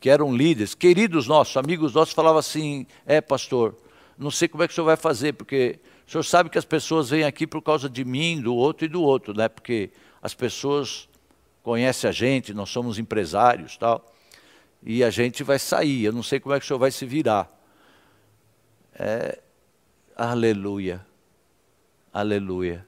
que 0.03 0.11
eram 0.11 0.35
líderes, 0.35 0.75
queridos 0.75 1.29
nossos, 1.29 1.57
amigos 1.57 1.95
nossos, 1.95 2.13
falavam 2.13 2.41
assim: 2.41 2.89
é, 3.07 3.21
pastor, 3.21 3.77
não 4.19 4.33
sei 4.33 4.49
como 4.49 4.65
é 4.65 4.67
que 4.67 4.73
o 4.73 4.75
senhor 4.75 4.87
vai 4.87 4.97
fazer, 4.97 5.33
porque 5.35 5.79
o 6.05 6.11
senhor 6.11 6.25
sabe 6.25 6.51
que 6.51 6.59
as 6.59 6.65
pessoas 6.65 7.11
vêm 7.11 7.23
aqui 7.23 7.47
por 7.47 7.63
causa 7.63 7.89
de 7.89 8.05
mim, 8.05 8.41
do 8.41 8.53
outro 8.53 8.85
e 8.85 8.89
do 8.89 9.01
outro, 9.01 9.33
né? 9.33 9.49
Porque 9.49 9.93
as 10.21 10.35
pessoas 10.35 11.09
conhecem 11.63 12.11
a 12.11 12.13
gente, 12.13 12.53
nós 12.53 12.69
somos 12.69 12.99
empresários 12.99 13.77
tal, 13.77 14.13
e 14.83 15.05
a 15.05 15.11
gente 15.11 15.45
vai 15.45 15.61
sair, 15.61 16.03
eu 16.03 16.13
não 16.13 16.25
sei 16.25 16.41
como 16.41 16.53
é 16.53 16.59
que 16.59 16.65
o 16.65 16.67
senhor 16.67 16.81
vai 16.81 16.91
se 16.91 17.07
virar. 17.07 17.49
É, 18.99 19.39
aleluia, 20.17 21.07
aleluia. 22.13 22.85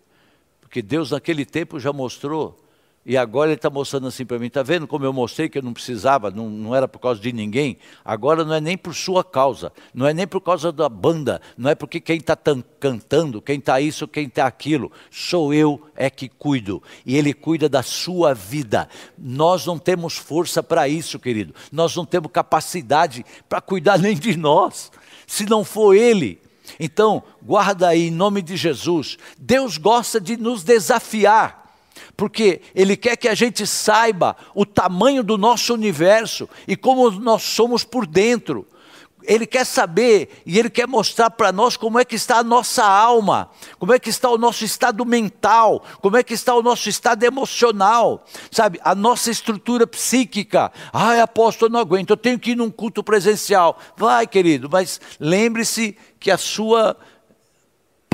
Porque 0.61 0.83
Deus 0.83 1.13
naquele 1.13 1.45
tempo 1.45 1.79
já 1.79 1.93
mostrou 1.93 2.59
e 3.07 3.19
agora 3.19 3.51
ele 3.51 3.57
está 3.57 3.69
mostrando 3.69 4.07
assim 4.07 4.25
para 4.25 4.39
mim, 4.39 4.47
está 4.47 4.63
vendo 4.63 4.87
como 4.87 5.05
eu 5.05 5.13
mostrei 5.13 5.47
que 5.49 5.59
eu 5.59 5.63
não 5.63 5.75
precisava, 5.75 6.31
não, 6.31 6.49
não 6.49 6.75
era 6.75 6.89
por 6.89 6.99
causa 6.99 7.21
de 7.21 7.33
ninguém? 7.33 7.77
Agora 8.03 8.45
não 8.45 8.55
é 8.55 8.61
nem 8.63 8.79
por 8.79 8.95
sua 8.95 9.23
causa, 9.23 9.71
não 9.93 10.07
é 10.07 10.15
nem 10.15 10.27
por 10.27 10.41
causa 10.41 10.73
da 10.73 10.89
banda, 10.89 11.41
não 11.57 11.69
é 11.69 11.75
porque 11.75 12.01
quem 12.01 12.17
está 12.17 12.35
cantando, 12.81 13.43
quem 13.43 13.59
está 13.59 13.79
isso, 13.79 14.09
quem 14.09 14.27
está 14.27 14.47
aquilo, 14.47 14.91
sou 15.11 15.53
eu 15.53 15.83
é 15.95 16.09
que 16.09 16.31
cuido. 16.31 16.83
E 17.05 17.15
ele 17.15 17.35
cuida 17.35 17.69
da 17.69 17.83
sua 17.83 18.33
vida. 18.33 18.89
Nós 19.19 19.67
não 19.67 19.79
temos 19.79 20.17
força 20.17 20.63
para 20.63 20.89
isso, 20.89 21.19
querido. 21.19 21.55
Nós 21.71 21.95
não 21.95 22.07
temos 22.07 22.31
capacidade 22.33 23.25
para 23.49 23.61
cuidar 23.61 23.99
nem 24.01 24.17
de 24.17 24.35
nós. 24.35 24.91
Se 25.27 25.45
não 25.45 25.63
for 25.63 25.95
ele, 25.95 26.41
então, 26.81 27.23
guarda 27.43 27.89
aí 27.89 28.09
em 28.09 28.11
nome 28.11 28.41
de 28.41 28.57
Jesus. 28.57 29.19
Deus 29.39 29.77
gosta 29.77 30.19
de 30.19 30.39
nos 30.39 30.63
desafiar 30.63 31.64
porque 32.17 32.61
Ele 32.75 32.97
quer 32.97 33.17
que 33.17 33.29
a 33.29 33.35
gente 33.35 33.67
saiba 33.67 34.37
o 34.55 34.65
tamanho 34.65 35.23
do 35.23 35.37
nosso 35.37 35.75
universo 35.75 36.49
e 36.67 36.77
como 36.77 37.11
nós 37.11 37.43
somos 37.43 37.85
por 37.85 38.07
dentro. 38.07 38.67
Ele 39.27 39.47
quer 39.47 39.65
saber 39.65 40.43
e 40.45 40.59
Ele 40.59 40.69
quer 40.69 40.87
mostrar 40.87 41.31
para 41.31 41.51
nós 41.51 41.77
como 41.77 41.99
é 41.99 42.05
que 42.05 42.15
está 42.15 42.39
a 42.39 42.45
nossa 42.45 42.85
alma, 42.85 43.51
como 43.79 43.93
é 43.93 43.99
que 43.99 44.11
está 44.11 44.29
o 44.29 44.39
nosso 44.39 44.65
estado 44.65 45.05
mental, 45.05 45.83
como 46.01 46.17
é 46.17 46.23
que 46.23 46.35
está 46.35 46.55
o 46.55 46.63
nosso 46.63 46.89
estado 46.89 47.23
emocional, 47.23 48.25
sabe? 48.51 48.79
A 48.85 48.95
nossa 48.95 49.31
estrutura 49.31 49.87
psíquica. 49.87 50.71
Ai, 50.93 51.21
apóstolo, 51.21 51.73
não 51.73 51.81
aguento, 51.81 52.11
eu 52.11 52.17
tenho 52.17 52.39
que 52.39 52.51
ir 52.51 52.57
num 52.57 52.71
culto 52.71 53.03
presencial. 53.03 53.79
Vai, 53.97 54.27
querido, 54.27 54.69
mas 54.71 55.01
lembre-se 55.19 55.97
que 56.21 56.31
a 56.31 56.39
sua 56.39 56.97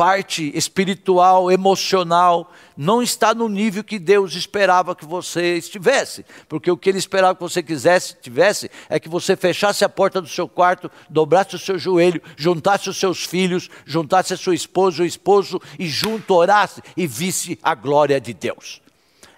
parte 0.01 0.51
espiritual, 0.57 1.53
emocional, 1.53 2.51
não 2.75 3.03
está 3.03 3.35
no 3.35 3.51
nível 3.51 3.85
que 3.85 3.99
Deus 3.99 4.35
esperava 4.35 4.97
que 4.97 5.05
você 5.05 5.59
estivesse. 5.59 6.25
Porque 6.49 6.71
o 6.71 6.77
que 6.79 6.89
Ele 6.89 6.97
esperava 6.97 7.35
que 7.35 7.43
você 7.43 7.63
quisesse, 7.63 8.17
tivesse, 8.19 8.71
é 8.89 8.99
que 8.99 9.11
você 9.11 9.37
fechasse 9.37 9.85
a 9.85 9.91
porta 9.91 10.19
do 10.19 10.27
seu 10.27 10.49
quarto, 10.49 10.91
dobrasse 11.11 11.55
o 11.55 11.59
seu 11.59 11.79
joelho, 11.79 12.23
juntasse 12.35 12.89
os 12.89 12.97
seus 12.97 13.27
filhos, 13.27 13.69
juntasse 13.85 14.33
a 14.33 14.39
sua 14.39 14.55
esposa, 14.55 15.03
o 15.03 15.07
esposo, 15.07 15.61
e 15.79 15.87
junto 15.87 16.33
orasse 16.33 16.81
e 16.97 17.07
visse 17.07 17.59
a 17.63 17.75
glória 17.75 18.19
de 18.19 18.33
Deus. 18.33 18.81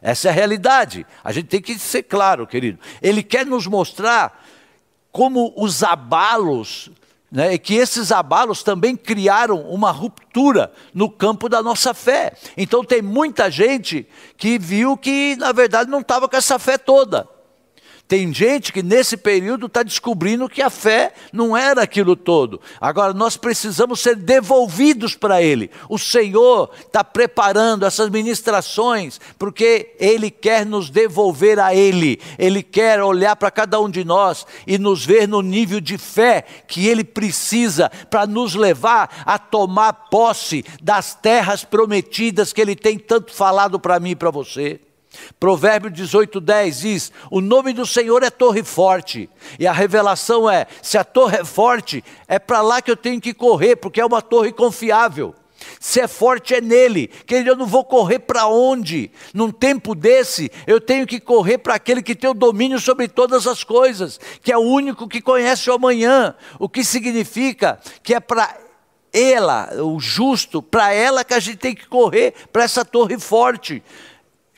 Essa 0.00 0.28
é 0.28 0.30
a 0.30 0.34
realidade. 0.34 1.04
A 1.24 1.32
gente 1.32 1.48
tem 1.48 1.60
que 1.60 1.76
ser 1.76 2.04
claro, 2.04 2.46
querido. 2.46 2.78
Ele 3.02 3.24
quer 3.24 3.44
nos 3.44 3.66
mostrar 3.66 4.40
como 5.10 5.52
os 5.56 5.82
abalos 5.82 6.88
né, 7.32 7.56
que 7.56 7.74
esses 7.74 8.12
abalos 8.12 8.62
também 8.62 8.94
criaram 8.94 9.62
uma 9.62 9.90
ruptura 9.90 10.70
no 10.92 11.08
campo 11.08 11.48
da 11.48 11.62
nossa 11.62 11.94
fé. 11.94 12.34
Então 12.58 12.84
tem 12.84 13.00
muita 13.00 13.50
gente 13.50 14.06
que 14.36 14.58
viu 14.58 14.98
que, 14.98 15.34
na 15.36 15.50
verdade, 15.50 15.90
não 15.90 16.00
estava 16.00 16.28
com 16.28 16.36
essa 16.36 16.58
fé 16.58 16.76
toda. 16.76 17.26
Tem 18.12 18.30
gente 18.34 18.74
que 18.74 18.82
nesse 18.82 19.16
período 19.16 19.66
está 19.66 19.82
descobrindo 19.82 20.46
que 20.46 20.60
a 20.60 20.68
fé 20.68 21.14
não 21.32 21.56
era 21.56 21.82
aquilo 21.82 22.14
todo. 22.14 22.60
Agora 22.78 23.14
nós 23.14 23.38
precisamos 23.38 24.00
ser 24.00 24.16
devolvidos 24.16 25.14
para 25.14 25.40
Ele. 25.40 25.70
O 25.88 25.98
Senhor 25.98 26.70
está 26.78 27.02
preparando 27.02 27.86
essas 27.86 28.10
ministrações 28.10 29.18
porque 29.38 29.96
Ele 29.98 30.30
quer 30.30 30.66
nos 30.66 30.90
devolver 30.90 31.58
a 31.58 31.74
Ele. 31.74 32.20
Ele 32.38 32.62
quer 32.62 33.02
olhar 33.02 33.34
para 33.34 33.50
cada 33.50 33.80
um 33.80 33.88
de 33.88 34.04
nós 34.04 34.46
e 34.66 34.76
nos 34.76 35.06
ver 35.06 35.26
no 35.26 35.40
nível 35.40 35.80
de 35.80 35.96
fé 35.96 36.44
que 36.68 36.86
Ele 36.86 37.04
precisa 37.04 37.90
para 38.10 38.26
nos 38.26 38.54
levar 38.54 39.22
a 39.24 39.38
tomar 39.38 39.92
posse 40.10 40.66
das 40.82 41.14
terras 41.14 41.64
prometidas 41.64 42.52
que 42.52 42.60
Ele 42.60 42.76
tem 42.76 42.98
tanto 42.98 43.32
falado 43.32 43.80
para 43.80 43.98
mim 43.98 44.10
e 44.10 44.16
para 44.16 44.30
você. 44.30 44.80
Provérbio 45.38 45.90
18, 45.90 46.40
10 46.40 46.78
diz: 46.80 47.12
O 47.30 47.40
nome 47.40 47.72
do 47.72 47.86
Senhor 47.86 48.22
é 48.22 48.30
torre 48.30 48.62
forte. 48.62 49.28
E 49.58 49.66
a 49.66 49.72
revelação 49.72 50.48
é: 50.48 50.66
se 50.80 50.96
a 50.96 51.04
torre 51.04 51.38
é 51.38 51.44
forte, 51.44 52.04
é 52.26 52.38
para 52.38 52.62
lá 52.62 52.80
que 52.80 52.90
eu 52.90 52.96
tenho 52.96 53.20
que 53.20 53.34
correr, 53.34 53.76
porque 53.76 54.00
é 54.00 54.06
uma 54.06 54.22
torre 54.22 54.52
confiável. 54.52 55.34
Se 55.78 56.00
é 56.00 56.08
forte, 56.08 56.54
é 56.54 56.60
nele. 56.60 57.08
Querido, 57.26 57.50
eu 57.50 57.56
não 57.56 57.66
vou 57.66 57.84
correr 57.84 58.18
para 58.20 58.46
onde? 58.46 59.10
Num 59.32 59.50
tempo 59.50 59.94
desse, 59.94 60.50
eu 60.66 60.80
tenho 60.80 61.06
que 61.06 61.20
correr 61.20 61.58
para 61.58 61.74
aquele 61.74 62.02
que 62.02 62.14
tem 62.14 62.28
o 62.28 62.34
domínio 62.34 62.80
sobre 62.80 63.08
todas 63.08 63.46
as 63.46 63.62
coisas, 63.62 64.18
que 64.42 64.52
é 64.52 64.58
o 64.58 64.62
único 64.62 65.08
que 65.08 65.20
conhece 65.20 65.70
o 65.70 65.74
amanhã. 65.74 66.34
O 66.58 66.68
que 66.68 66.84
significa 66.84 67.80
que 68.02 68.14
é 68.14 68.20
para 68.20 68.56
ela, 69.12 69.70
o 69.82 70.00
justo, 70.00 70.62
para 70.62 70.92
ela 70.92 71.24
que 71.24 71.34
a 71.34 71.40
gente 71.40 71.58
tem 71.58 71.74
que 71.74 71.86
correr 71.86 72.32
para 72.52 72.64
essa 72.64 72.84
torre 72.84 73.18
forte. 73.18 73.82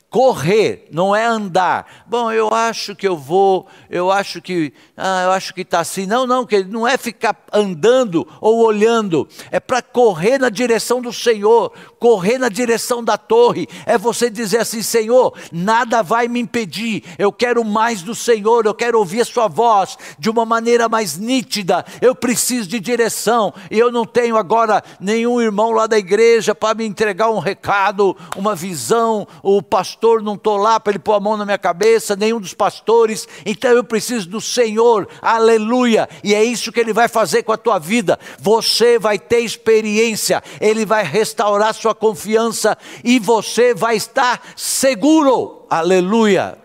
Correr 0.09 0.87
não 0.91 1.13
é 1.13 1.25
andar. 1.25 2.05
Bom, 2.07 2.31
eu 2.31 2.53
acho 2.53 2.95
que 2.95 3.05
eu 3.05 3.17
vou, 3.17 3.67
eu 3.89 4.09
acho 4.09 4.41
que, 4.41 4.71
ah, 4.95 5.23
eu 5.25 5.31
acho 5.31 5.53
que 5.53 5.59
está 5.59 5.81
assim. 5.81 6.05
Não, 6.05 6.25
não, 6.25 6.45
que 6.45 6.63
não 6.63 6.87
é 6.87 6.97
ficar 6.97 7.35
andando 7.51 8.25
ou 8.39 8.63
olhando. 8.63 9.27
É 9.51 9.59
para 9.59 9.81
correr 9.81 10.37
na 10.37 10.47
direção 10.47 11.01
do 11.01 11.11
Senhor, 11.11 11.73
correr 11.99 12.37
na 12.37 12.47
direção 12.47 13.03
da 13.03 13.17
torre. 13.17 13.67
É 13.85 13.97
você 13.97 14.29
dizer 14.29 14.59
assim, 14.59 14.81
Senhor, 14.81 15.37
nada 15.51 16.01
vai 16.01 16.29
me 16.29 16.39
impedir. 16.39 17.03
Eu 17.19 17.31
quero 17.33 17.65
mais 17.65 18.01
do 18.01 18.15
Senhor. 18.15 18.65
Eu 18.65 18.73
quero 18.73 18.97
ouvir 18.97 19.19
a 19.19 19.25
Sua 19.25 19.49
voz 19.49 19.97
de 20.17 20.29
uma 20.29 20.45
maneira 20.45 20.87
mais 20.87 21.17
nítida. 21.17 21.83
Eu 22.01 22.15
preciso 22.15 22.69
de 22.69 22.79
direção 22.79 23.53
e 23.69 23.77
eu 23.77 23.91
não 23.91 24.05
tenho 24.05 24.37
agora 24.37 24.81
nenhum 24.97 25.41
irmão 25.41 25.71
lá 25.71 25.87
da 25.87 25.97
igreja 25.97 26.55
para 26.55 26.73
me 26.73 26.85
entregar 26.85 27.29
um 27.31 27.39
recado, 27.39 28.15
uma 28.37 28.55
visão. 28.55 29.27
O 29.43 29.61
pastor 29.61 30.04
pastor 30.05 30.21
não 30.21 30.35
estou 30.35 30.57
lá 30.57 30.79
para 30.79 30.91
ele 30.91 30.99
pôr 30.99 31.13
a 31.13 31.19
mão 31.19 31.35
na 31.35 31.45
minha 31.45 31.57
cabeça, 31.57 32.15
nenhum 32.15 32.39
dos 32.39 32.53
pastores, 32.53 33.27
então 33.43 33.71
eu 33.71 33.83
preciso 33.83 34.29
do 34.29 34.39
Senhor, 34.39 35.07
aleluia, 35.19 36.07
e 36.23 36.35
é 36.35 36.43
isso 36.43 36.71
que 36.71 36.79
ele 36.79 36.93
vai 36.93 37.07
fazer 37.07 37.41
com 37.41 37.51
a 37.51 37.57
tua 37.57 37.79
vida. 37.79 38.19
Você 38.39 38.99
vai 38.99 39.17
ter 39.17 39.39
experiência, 39.39 40.43
ele 40.61 40.85
vai 40.85 41.03
restaurar 41.03 41.73
sua 41.73 41.95
confiança 41.95 42.77
e 43.03 43.17
você 43.17 43.73
vai 43.73 43.95
estar 43.95 44.41
seguro, 44.55 45.65
aleluia. 45.69 46.57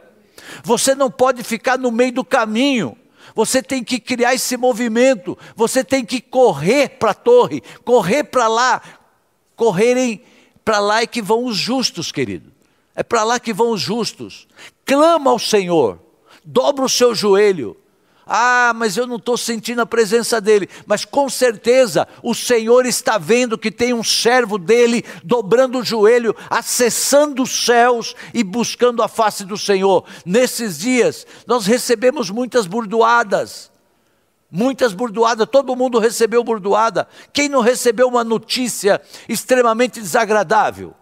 Você 0.62 0.94
não 0.94 1.10
pode 1.10 1.42
ficar 1.42 1.78
no 1.78 1.90
meio 1.90 2.12
do 2.12 2.24
caminho. 2.24 2.96
Você 3.34 3.62
tem 3.62 3.82
que 3.82 3.98
criar 4.00 4.34
esse 4.34 4.56
movimento, 4.56 5.38
você 5.54 5.84
tem 5.84 6.04
que 6.04 6.20
correr 6.20 6.90
para 6.98 7.12
a 7.12 7.14
torre, 7.14 7.62
correr 7.84 8.24
para 8.24 8.48
lá, 8.48 8.82
correrem 9.54 10.20
para 10.64 10.80
lá 10.80 11.00
é 11.00 11.06
que 11.06 11.22
vão 11.22 11.44
os 11.44 11.56
justos, 11.56 12.12
querido. 12.12 12.59
É 12.94 13.02
para 13.02 13.24
lá 13.24 13.38
que 13.38 13.52
vão 13.52 13.70
os 13.70 13.80
justos. 13.80 14.48
Clama 14.84 15.30
ao 15.30 15.38
Senhor, 15.38 15.98
dobra 16.44 16.84
o 16.84 16.88
seu 16.88 17.14
joelho. 17.14 17.76
Ah, 18.32 18.72
mas 18.76 18.96
eu 18.96 19.08
não 19.08 19.16
estou 19.16 19.36
sentindo 19.36 19.82
a 19.82 19.86
presença 19.86 20.40
dele. 20.40 20.68
Mas 20.86 21.04
com 21.04 21.28
certeza 21.28 22.06
o 22.22 22.32
Senhor 22.32 22.86
está 22.86 23.18
vendo 23.18 23.58
que 23.58 23.72
tem 23.72 23.92
um 23.92 24.04
servo 24.04 24.56
dele 24.56 25.04
dobrando 25.24 25.80
o 25.80 25.84
joelho, 25.84 26.32
acessando 26.48 27.42
os 27.42 27.64
céus 27.64 28.14
e 28.32 28.44
buscando 28.44 29.02
a 29.02 29.08
face 29.08 29.44
do 29.44 29.58
Senhor. 29.58 30.04
Nesses 30.24 30.78
dias, 30.78 31.26
nós 31.44 31.66
recebemos 31.66 32.30
muitas 32.30 32.68
burdoadas. 32.68 33.68
Muitas 34.48 34.92
burdoadas, 34.92 35.48
todo 35.50 35.74
mundo 35.74 35.98
recebeu 35.98 36.44
burdoada. 36.44 37.08
Quem 37.32 37.48
não 37.48 37.60
recebeu 37.60 38.06
uma 38.06 38.22
notícia 38.22 39.00
extremamente 39.28 40.00
desagradável? 40.00 40.94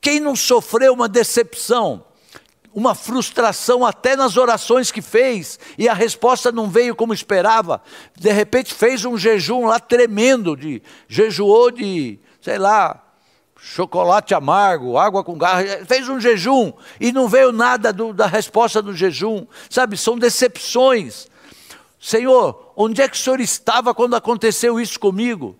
Quem 0.00 0.18
não 0.18 0.34
sofreu 0.34 0.94
uma 0.94 1.08
decepção, 1.08 2.04
uma 2.72 2.94
frustração 2.94 3.84
até 3.84 4.16
nas 4.16 4.36
orações 4.36 4.90
que 4.90 5.02
fez 5.02 5.58
e 5.76 5.88
a 5.88 5.94
resposta 5.94 6.50
não 6.50 6.70
veio 6.70 6.96
como 6.96 7.12
esperava? 7.12 7.82
De 8.16 8.32
repente 8.32 8.72
fez 8.72 9.04
um 9.04 9.18
jejum 9.18 9.66
lá 9.66 9.78
tremendo, 9.78 10.56
de 10.56 10.82
jejuou 11.06 11.70
de, 11.70 12.18
sei 12.40 12.56
lá, 12.56 13.04
chocolate 13.60 14.34
amargo, 14.34 14.96
água 14.96 15.22
com 15.22 15.36
garra, 15.36 15.84
fez 15.86 16.08
um 16.08 16.18
jejum 16.18 16.72
e 16.98 17.12
não 17.12 17.28
veio 17.28 17.52
nada 17.52 17.92
do, 17.92 18.14
da 18.14 18.26
resposta 18.26 18.80
do 18.80 18.94
jejum, 18.94 19.46
sabe? 19.68 19.98
São 19.98 20.18
decepções. 20.18 21.28
Senhor, 22.00 22.72
onde 22.74 23.02
é 23.02 23.08
que 23.08 23.16
o 23.16 23.20
Senhor 23.20 23.38
estava 23.38 23.94
quando 23.94 24.16
aconteceu 24.16 24.80
isso 24.80 24.98
comigo? 24.98 25.59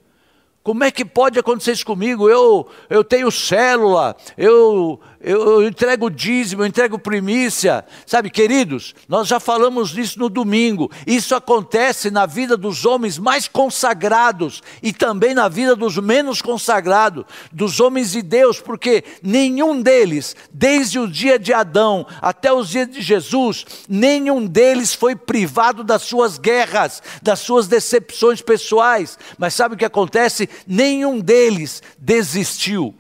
Como 0.63 0.85
é 0.85 0.91
que 0.91 1.05
pode 1.05 1.39
acontecer 1.39 1.73
isso 1.73 1.87
comigo? 1.87 2.29
Eu, 2.29 2.69
eu 2.91 3.03
tenho 3.03 3.31
célula, 3.31 4.15
eu, 4.37 5.01
eu, 5.23 5.61
eu 5.61 5.69
entrego 5.69 6.11
dízimo, 6.11 6.63
eu 6.63 6.67
entrego 6.67 6.99
primícia. 6.99 7.85
Sabe, 8.07 8.31
queridos, 8.31 8.95
nós 9.07 9.29
já 9.29 9.39
falamos 9.39 9.91
disso 9.91 10.19
no 10.19 10.31
domingo. 10.31 10.91
Isso 11.07 11.35
acontece 11.35 12.11
na 12.11 12.25
vida 12.25 12.57
dos 12.57 12.87
homens 12.87 13.19
mais 13.19 13.47
consagrados 13.47 14.63
e 14.83 14.95
também 14.95 15.35
na 15.35 15.47
vida 15.47 15.77
dos 15.77 15.99
menos 15.99 16.41
consagrados, 16.41 17.27
dos 17.53 17.81
homens 17.81 18.13
de 18.13 18.23
Deus, 18.23 18.61
porque 18.61 19.05
nenhum 19.23 19.83
deles, 19.83 20.35
desde 20.51 20.99
o 20.99 21.07
dia 21.07 21.39
de 21.39 21.53
Adão 21.53 22.07
até 22.23 22.51
os 22.51 22.71
dias 22.71 22.91
de 22.91 23.03
Jesus, 23.03 23.67
nenhum 23.87 24.47
deles 24.47 24.95
foi 24.95 25.15
privado 25.15 25.85
das 25.85 26.01
suas 26.01 26.39
guerras, 26.39 27.03
das 27.23 27.41
suas 27.41 27.69
decepções 27.69 28.41
pessoais. 28.41 29.19
Mas 29.37 29.53
sabe 29.53 29.75
o 29.75 29.79
que 29.79 29.85
acontece? 29.85 30.49
Nenhum 30.67 31.21
deles 31.21 31.83
desistiu 31.99 32.95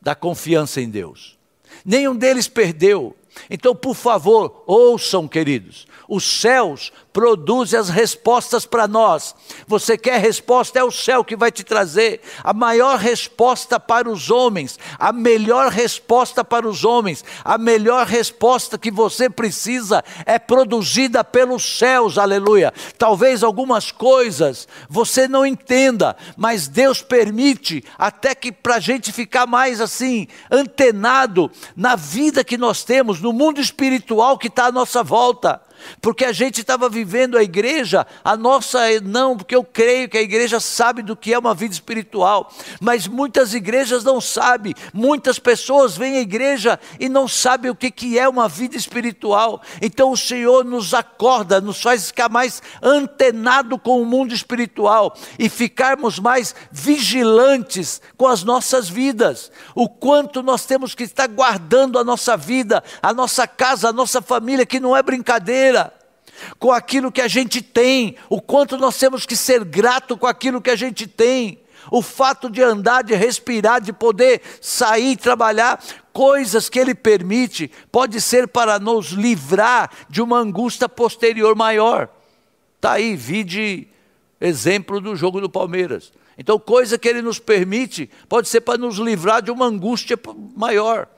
da 0.00 0.14
confiança 0.14 0.80
em 0.80 0.88
Deus 0.88 1.37
nenhum 1.88 2.14
deles 2.14 2.46
perdeu. 2.46 3.16
Então, 3.48 3.74
por 3.74 3.94
favor, 3.94 4.62
ouçam, 4.66 5.26
queridos, 5.26 5.86
os 6.08 6.24
céus 6.24 6.92
produzem 7.18 7.76
as 7.76 7.88
respostas 7.88 8.64
para 8.64 8.86
nós. 8.86 9.34
Você 9.66 9.98
quer 9.98 10.20
resposta? 10.20 10.78
É 10.78 10.84
o 10.84 10.90
céu 10.92 11.24
que 11.24 11.34
vai 11.34 11.50
te 11.50 11.64
trazer. 11.64 12.20
A 12.44 12.52
maior 12.52 12.96
resposta 12.96 13.80
para 13.80 14.08
os 14.08 14.30
homens, 14.30 14.78
a 14.96 15.12
melhor 15.12 15.72
resposta 15.72 16.44
para 16.44 16.68
os 16.68 16.84
homens, 16.84 17.24
a 17.44 17.58
melhor 17.58 18.06
resposta 18.06 18.78
que 18.78 18.88
você 18.88 19.28
precisa 19.28 20.04
é 20.24 20.38
produzida 20.38 21.24
pelos 21.24 21.64
céus, 21.78 22.18
aleluia. 22.18 22.72
Talvez 22.96 23.42
algumas 23.42 23.90
coisas 23.90 24.68
você 24.88 25.26
não 25.26 25.44
entenda, 25.44 26.16
mas 26.36 26.68
Deus 26.68 27.02
permite 27.02 27.82
até 27.98 28.32
que 28.32 28.52
para 28.52 28.76
a 28.76 28.80
gente 28.80 29.10
ficar 29.10 29.44
mais 29.44 29.80
assim, 29.80 30.28
antenado 30.48 31.50
na 31.74 31.96
vida 31.96 32.44
que 32.44 32.56
nós 32.56 32.84
temos, 32.84 33.20
no 33.20 33.32
mundo 33.32 33.60
espiritual 33.60 34.38
que 34.38 34.46
está 34.46 34.66
à 34.66 34.72
nossa 34.72 35.02
volta 35.02 35.60
porque 36.00 36.24
a 36.24 36.32
gente 36.32 36.60
estava 36.60 36.88
vivendo 36.88 37.36
a 37.36 37.42
igreja, 37.42 38.06
a 38.24 38.36
nossa 38.36 38.78
não, 39.02 39.36
porque 39.36 39.54
eu 39.54 39.64
creio 39.64 40.08
que 40.08 40.18
a 40.18 40.22
igreja 40.22 40.60
sabe 40.60 41.02
do 41.02 41.16
que 41.16 41.32
é 41.32 41.38
uma 41.38 41.54
vida 41.54 41.74
espiritual, 41.74 42.52
mas 42.80 43.06
muitas 43.06 43.54
igrejas 43.54 44.04
não 44.04 44.20
sabem, 44.20 44.74
muitas 44.92 45.38
pessoas 45.38 45.96
vêm 45.96 46.18
à 46.18 46.20
igreja 46.20 46.78
e 46.98 47.08
não 47.08 47.28
sabem 47.28 47.70
o 47.70 47.74
que, 47.74 47.90
que 47.90 48.18
é 48.18 48.28
uma 48.28 48.48
vida 48.48 48.76
espiritual. 48.76 49.60
Então 49.82 50.12
o 50.12 50.16
Senhor 50.16 50.64
nos 50.64 50.94
acorda, 50.94 51.60
nos 51.60 51.80
faz 51.80 52.08
ficar 52.08 52.28
mais 52.28 52.62
antenado 52.82 53.78
com 53.78 54.00
o 54.00 54.06
mundo 54.06 54.34
espiritual 54.34 55.16
e 55.38 55.48
ficarmos 55.48 56.18
mais 56.18 56.54
vigilantes 56.70 58.00
com 58.16 58.26
as 58.26 58.42
nossas 58.42 58.88
vidas. 58.88 59.50
O 59.74 59.88
quanto 59.88 60.42
nós 60.42 60.64
temos 60.64 60.94
que 60.94 61.04
estar 61.04 61.26
guardando 61.28 61.98
a 61.98 62.04
nossa 62.04 62.36
vida, 62.36 62.82
a 63.02 63.12
nossa 63.12 63.46
casa, 63.46 63.88
a 63.88 63.92
nossa 63.92 64.22
família, 64.22 64.66
que 64.66 64.80
não 64.80 64.96
é 64.96 65.02
brincadeira 65.02 65.67
com 66.58 66.72
aquilo 66.72 67.12
que 67.12 67.20
a 67.20 67.28
gente 67.28 67.62
tem, 67.62 68.16
o 68.28 68.40
quanto 68.40 68.76
nós 68.76 68.98
temos 68.98 69.26
que 69.26 69.36
ser 69.36 69.64
grato 69.64 70.16
com 70.16 70.26
aquilo 70.26 70.60
que 70.60 70.70
a 70.70 70.76
gente 70.76 71.06
tem. 71.06 71.60
O 71.90 72.02
fato 72.02 72.50
de 72.50 72.62
andar, 72.62 73.02
de 73.02 73.14
respirar, 73.14 73.80
de 73.80 73.92
poder 73.92 74.42
sair 74.60 75.12
e 75.12 75.16
trabalhar, 75.16 75.82
coisas 76.12 76.68
que 76.68 76.78
Ele 76.78 76.94
permite, 76.94 77.70
pode 77.90 78.20
ser 78.20 78.48
para 78.48 78.78
nos 78.78 79.08
livrar 79.08 79.90
de 80.08 80.20
uma 80.20 80.38
angústia 80.38 80.88
posterior 80.88 81.56
maior. 81.56 82.08
Está 82.76 82.92
aí, 82.92 83.16
vide 83.16 83.88
exemplo 84.40 85.00
do 85.00 85.16
jogo 85.16 85.40
do 85.40 85.48
Palmeiras. 85.48 86.12
Então, 86.36 86.58
coisa 86.58 86.98
que 86.98 87.08
Ele 87.08 87.22
nos 87.22 87.38
permite, 87.38 88.10
pode 88.28 88.48
ser 88.48 88.60
para 88.60 88.78
nos 88.78 88.98
livrar 88.98 89.42
de 89.42 89.50
uma 89.50 89.66
angústia 89.66 90.18
maior. 90.54 91.08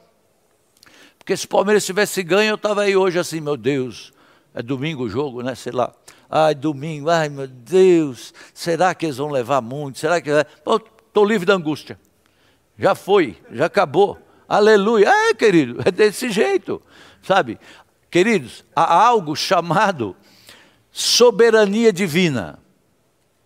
Porque 1.19 1.37
se 1.37 1.45
o 1.45 1.49
Palmeiras 1.49 1.85
tivesse 1.85 2.23
ganho, 2.23 2.51
eu 2.51 2.55
estava 2.55 2.83
aí 2.83 2.97
hoje 2.97 3.19
assim, 3.19 3.41
meu 3.41 3.57
Deus, 3.57 4.13
é 4.55 4.63
domingo 4.63 5.05
o 5.05 5.09
jogo, 5.11 5.43
né? 5.43 5.55
Sei 5.55 5.73
lá. 5.73 5.93
Ai, 6.29 6.55
domingo, 6.55 7.11
ai 7.11 7.29
meu 7.29 7.49
Deus, 7.49 8.33
será 8.55 8.95
que 8.95 9.07
eles 9.07 9.17
vão 9.17 9.31
levar 9.31 9.61
muito? 9.61 9.99
Será 9.99 10.21
que. 10.21 10.31
Estou 10.31 11.25
livre 11.25 11.45
da 11.45 11.55
angústia. 11.55 11.99
Já 12.79 12.95
foi, 12.95 13.37
já 13.51 13.67
acabou. 13.67 14.19
Aleluia. 14.49 15.09
É, 15.09 15.35
querido, 15.35 15.81
é 15.85 15.91
desse 15.91 16.31
jeito. 16.31 16.81
Sabe? 17.23 17.59
Queridos, 18.11 18.65
há 18.75 19.07
algo 19.07 19.35
chamado 19.35 20.17
soberania 20.93 21.93
divina 21.93 22.60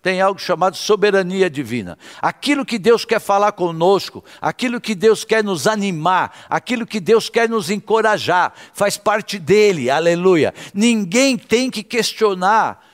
tem 0.04 0.20
algo 0.20 0.38
chamado 0.38 0.76
soberania 0.76 1.48
divina. 1.48 1.98
Aquilo 2.20 2.66
que 2.66 2.78
Deus 2.78 3.06
quer 3.06 3.18
falar 3.18 3.52
conosco, 3.52 4.22
aquilo 4.38 4.78
que 4.78 4.94
Deus 4.94 5.24
quer 5.24 5.42
nos 5.42 5.66
animar, 5.66 6.44
aquilo 6.50 6.86
que 6.86 7.00
Deus 7.00 7.30
quer 7.30 7.48
nos 7.48 7.70
encorajar, 7.70 8.52
faz 8.74 8.98
parte 8.98 9.38
dele, 9.38 9.88
aleluia. 9.88 10.52
Ninguém 10.74 11.38
tem 11.38 11.70
que 11.70 11.82
questionar 11.82 12.86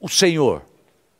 o 0.00 0.08
Senhor. 0.08 0.64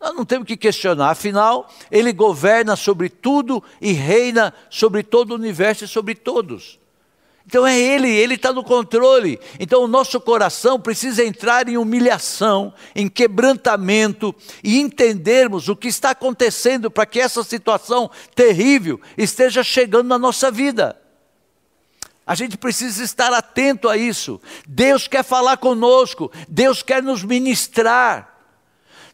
Nós 0.01 0.12
não 0.12 0.24
temos 0.24 0.44
que 0.44 0.57
questionar, 0.57 1.11
afinal, 1.11 1.70
Ele 1.88 2.12
governa 2.12 2.74
sobre 2.74 3.09
tudo 3.09 3.62
e 3.81 3.92
reina 3.92 4.53
sobre 4.68 5.05
todo 5.05 5.31
o 5.31 5.35
universo 5.37 5.85
e 5.85 5.88
sobre 5.88 6.16
todos. 6.16 6.81
Então 7.48 7.66
é 7.66 7.80
Ele, 7.80 8.11
Ele 8.11 8.34
está 8.34 8.52
no 8.52 8.62
controle. 8.62 9.40
Então 9.58 9.82
o 9.82 9.88
nosso 9.88 10.20
coração 10.20 10.78
precisa 10.78 11.24
entrar 11.24 11.66
em 11.66 11.78
humilhação, 11.78 12.74
em 12.94 13.08
quebrantamento 13.08 14.34
e 14.62 14.78
entendermos 14.78 15.66
o 15.66 15.74
que 15.74 15.88
está 15.88 16.11
acontecendo 16.11 16.90
para 16.90 17.06
que 17.06 17.18
essa 17.18 17.42
situação 17.42 18.11
terrível 18.34 19.00
esteja 19.16 19.62
chegando 19.62 20.08
na 20.08 20.18
nossa 20.18 20.50
vida. 20.50 21.00
A 22.26 22.34
gente 22.34 22.58
precisa 22.58 23.02
estar 23.02 23.32
atento 23.32 23.88
a 23.88 23.96
isso. 23.96 24.38
Deus 24.66 25.08
quer 25.08 25.24
falar 25.24 25.56
conosco, 25.56 26.30
Deus 26.46 26.82
quer 26.82 27.02
nos 27.02 27.24
ministrar. 27.24 28.42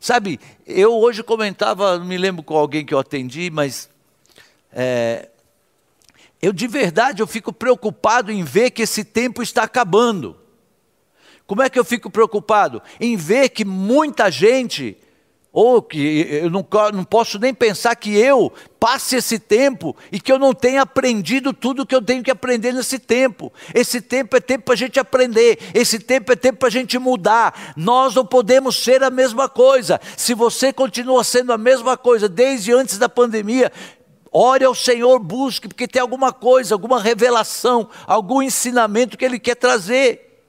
Sabe, 0.00 0.40
eu 0.66 0.92
hoje 0.92 1.22
comentava, 1.22 2.00
não 2.00 2.04
me 2.04 2.18
lembro 2.18 2.42
com 2.42 2.56
alguém 2.56 2.84
que 2.84 2.92
eu 2.92 2.98
atendi, 2.98 3.48
mas 3.48 3.88
é, 4.72 5.28
eu 6.44 6.52
de 6.52 6.66
verdade 6.66 7.22
eu 7.22 7.26
fico 7.26 7.52
preocupado 7.54 8.30
em 8.30 8.44
ver 8.44 8.70
que 8.70 8.82
esse 8.82 9.02
tempo 9.02 9.42
está 9.42 9.62
acabando. 9.62 10.36
Como 11.46 11.62
é 11.62 11.70
que 11.70 11.78
eu 11.78 11.84
fico 11.84 12.10
preocupado? 12.10 12.82
Em 13.00 13.16
ver 13.16 13.48
que 13.48 13.64
muita 13.64 14.30
gente 14.30 14.98
ou 15.54 15.80
que 15.80 16.26
eu 16.28 16.50
não, 16.50 16.66
não 16.92 17.04
posso 17.04 17.38
nem 17.38 17.54
pensar 17.54 17.94
que 17.94 18.14
eu 18.14 18.52
passe 18.80 19.14
esse 19.14 19.38
tempo 19.38 19.96
e 20.10 20.18
que 20.18 20.32
eu 20.32 20.38
não 20.38 20.52
tenha 20.52 20.82
aprendido 20.82 21.52
tudo 21.52 21.86
que 21.86 21.94
eu 21.94 22.02
tenho 22.02 22.24
que 22.24 22.30
aprender 22.30 22.72
nesse 22.72 22.98
tempo. 22.98 23.52
Esse 23.72 24.00
tempo 24.00 24.36
é 24.36 24.40
tempo 24.40 24.64
para 24.64 24.74
a 24.74 24.76
gente 24.76 24.98
aprender, 24.98 25.60
esse 25.72 26.00
tempo 26.00 26.32
é 26.32 26.36
tempo 26.36 26.58
para 26.58 26.68
a 26.68 26.72
gente 26.72 26.98
mudar. 26.98 27.72
Nós 27.76 28.16
não 28.16 28.26
podemos 28.26 28.82
ser 28.82 29.04
a 29.04 29.10
mesma 29.10 29.48
coisa. 29.48 30.00
Se 30.16 30.34
você 30.34 30.72
continua 30.72 31.22
sendo 31.22 31.52
a 31.52 31.56
mesma 31.56 31.96
coisa 31.96 32.28
desde 32.28 32.72
antes 32.72 32.98
da 32.98 33.08
pandemia, 33.08 33.70
ore 34.34 34.64
ao 34.64 34.74
Senhor, 34.74 35.20
busque, 35.20 35.68
porque 35.68 35.86
tem 35.86 36.02
alguma 36.02 36.32
coisa, 36.32 36.74
alguma 36.74 37.00
revelação, 37.00 37.88
algum 38.04 38.42
ensinamento 38.42 39.16
que 39.16 39.24
Ele 39.24 39.38
quer 39.38 39.54
trazer. 39.54 40.42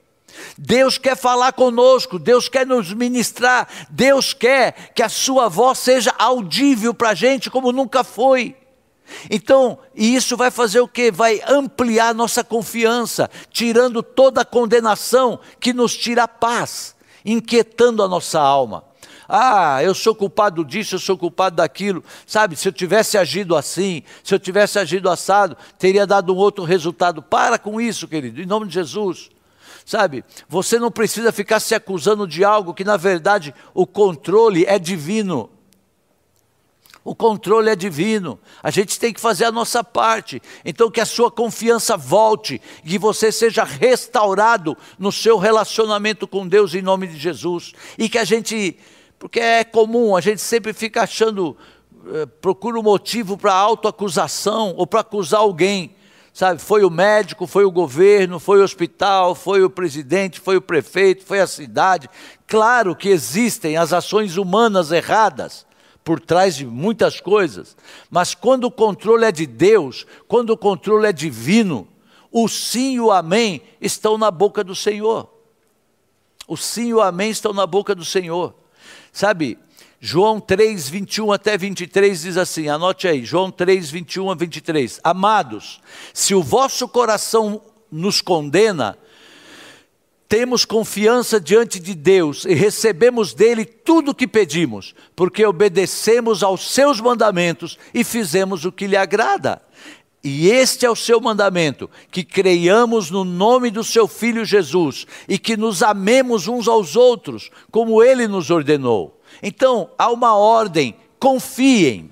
Deus 0.58 0.98
quer 0.98 1.16
falar 1.16 1.52
conosco, 1.52 2.18
Deus 2.18 2.48
quer 2.48 2.66
nos 2.66 2.92
ministrar, 2.92 3.68
Deus 3.88 4.34
quer 4.34 4.92
que 4.92 5.04
a 5.04 5.08
sua 5.08 5.48
voz 5.48 5.78
seja 5.78 6.12
audível 6.18 6.92
para 6.92 7.10
a 7.10 7.14
gente 7.14 7.48
como 7.48 7.70
nunca 7.70 8.02
foi. 8.02 8.56
Então, 9.30 9.78
e 9.94 10.16
isso 10.16 10.36
vai 10.36 10.50
fazer 10.50 10.80
o 10.80 10.88
que? 10.88 11.12
Vai 11.12 11.40
ampliar 11.46 12.12
nossa 12.12 12.42
confiança, 12.42 13.30
tirando 13.50 14.02
toda 14.02 14.40
a 14.40 14.44
condenação 14.44 15.38
que 15.60 15.72
nos 15.72 15.96
tira 15.96 16.24
a 16.24 16.28
paz, 16.28 16.96
inquietando 17.24 18.02
a 18.02 18.08
nossa 18.08 18.40
alma. 18.40 18.85
Ah, 19.28 19.82
eu 19.82 19.94
sou 19.94 20.14
culpado 20.14 20.64
disso, 20.64 20.94
eu 20.94 20.98
sou 20.98 21.16
culpado 21.18 21.56
daquilo. 21.56 22.02
Sabe, 22.26 22.56
se 22.56 22.68
eu 22.68 22.72
tivesse 22.72 23.18
agido 23.18 23.56
assim, 23.56 24.02
se 24.22 24.34
eu 24.34 24.38
tivesse 24.38 24.78
agido 24.78 25.10
assado, 25.10 25.56
teria 25.78 26.06
dado 26.06 26.34
um 26.34 26.36
outro 26.36 26.64
resultado. 26.64 27.22
Para 27.22 27.58
com 27.58 27.80
isso, 27.80 28.06
querido, 28.06 28.40
em 28.40 28.46
nome 28.46 28.66
de 28.66 28.74
Jesus. 28.74 29.30
Sabe, 29.84 30.24
você 30.48 30.78
não 30.80 30.90
precisa 30.90 31.30
ficar 31.30 31.60
se 31.60 31.74
acusando 31.74 32.26
de 32.26 32.44
algo 32.44 32.74
que, 32.74 32.82
na 32.82 32.96
verdade, 32.96 33.54
o 33.72 33.86
controle 33.86 34.64
é 34.66 34.78
divino. 34.78 35.48
O 37.06 37.14
controle 37.14 37.70
é 37.70 37.76
divino. 37.76 38.36
A 38.60 38.68
gente 38.68 38.98
tem 38.98 39.12
que 39.12 39.20
fazer 39.20 39.44
a 39.44 39.52
nossa 39.52 39.84
parte. 39.84 40.42
Então, 40.64 40.90
que 40.90 41.00
a 41.00 41.06
sua 41.06 41.30
confiança 41.30 41.96
volte, 41.96 42.60
que 42.84 42.98
você 42.98 43.30
seja 43.30 43.62
restaurado 43.62 44.76
no 44.98 45.12
seu 45.12 45.38
relacionamento 45.38 46.26
com 46.26 46.48
Deus 46.48 46.74
em 46.74 46.82
nome 46.82 47.06
de 47.06 47.16
Jesus. 47.16 47.72
E 47.96 48.08
que 48.08 48.18
a 48.18 48.24
gente, 48.24 48.76
porque 49.18 49.40
é 49.40 49.64
comum, 49.64 50.16
a 50.16 50.20
gente 50.20 50.40
sempre 50.40 50.72
fica 50.72 51.02
achando, 51.02 51.56
eh, 52.12 52.26
procura 52.40 52.78
um 52.78 52.82
motivo 52.82 53.36
para 53.36 53.52
autoacusação 53.52 54.74
ou 54.76 54.86
para 54.86 55.00
acusar 55.00 55.40
alguém 55.40 55.96
sabe? 56.36 56.60
Foi 56.60 56.84
o 56.84 56.90
médico, 56.90 57.46
foi 57.46 57.64
o 57.64 57.70
governo, 57.70 58.38
foi 58.38 58.60
o 58.60 58.62
hospital, 58.62 59.34
foi 59.34 59.64
o 59.64 59.70
presidente, 59.70 60.38
foi 60.38 60.58
o 60.58 60.60
prefeito, 60.60 61.24
foi 61.24 61.40
a 61.40 61.46
cidade. 61.46 62.10
Claro 62.46 62.94
que 62.94 63.08
existem 63.08 63.78
as 63.78 63.94
ações 63.94 64.36
humanas 64.36 64.92
erradas 64.92 65.64
por 66.04 66.20
trás 66.20 66.54
de 66.54 66.66
muitas 66.66 67.22
coisas, 67.22 67.74
mas 68.10 68.34
quando 68.34 68.64
o 68.64 68.70
controle 68.70 69.24
é 69.24 69.32
de 69.32 69.46
Deus, 69.46 70.06
quando 70.28 70.50
o 70.50 70.58
controle 70.58 71.06
é 71.06 71.12
divino, 71.12 71.88
o 72.30 72.46
sim 72.48 72.96
e 72.96 73.00
o 73.00 73.10
amém 73.10 73.62
estão 73.80 74.18
na 74.18 74.30
boca 74.30 74.62
do 74.62 74.74
Senhor. 74.74 75.26
O 76.46 76.54
sim 76.54 76.88
e 76.88 76.94
o 76.94 77.00
amém 77.00 77.30
estão 77.30 77.54
na 77.54 77.66
boca 77.66 77.94
do 77.94 78.04
Senhor. 78.04 78.54
Sabe, 79.16 79.58
João 79.98 80.38
3, 80.38 80.90
21 80.90 81.32
até 81.32 81.56
23 81.56 82.20
diz 82.20 82.36
assim: 82.36 82.68
anote 82.68 83.08
aí, 83.08 83.24
João 83.24 83.50
3, 83.50 83.90
21 83.90 84.30
a 84.30 84.34
23. 84.34 85.00
Amados, 85.02 85.80
se 86.12 86.34
o 86.34 86.42
vosso 86.42 86.86
coração 86.86 87.62
nos 87.90 88.20
condena, 88.20 88.98
temos 90.28 90.66
confiança 90.66 91.40
diante 91.40 91.80
de 91.80 91.94
Deus 91.94 92.44
e 92.44 92.52
recebemos 92.52 93.32
dele 93.32 93.64
tudo 93.64 94.10
o 94.10 94.14
que 94.14 94.28
pedimos, 94.28 94.94
porque 95.16 95.46
obedecemos 95.46 96.42
aos 96.42 96.70
seus 96.70 97.00
mandamentos 97.00 97.78
e 97.94 98.04
fizemos 98.04 98.66
o 98.66 98.70
que 98.70 98.86
lhe 98.86 98.98
agrada. 98.98 99.62
E 100.28 100.48
este 100.50 100.84
é 100.84 100.90
o 100.90 100.96
seu 100.96 101.20
mandamento: 101.20 101.88
que 102.10 102.24
creiamos 102.24 103.12
no 103.12 103.22
nome 103.22 103.70
do 103.70 103.84
seu 103.84 104.08
Filho 104.08 104.44
Jesus 104.44 105.06
e 105.28 105.38
que 105.38 105.56
nos 105.56 105.84
amemos 105.84 106.48
uns 106.48 106.66
aos 106.66 106.96
outros, 106.96 107.48
como 107.70 108.02
ele 108.02 108.26
nos 108.26 108.50
ordenou. 108.50 109.20
Então, 109.40 109.88
há 109.96 110.10
uma 110.10 110.34
ordem, 110.34 110.96
confiem. 111.20 112.10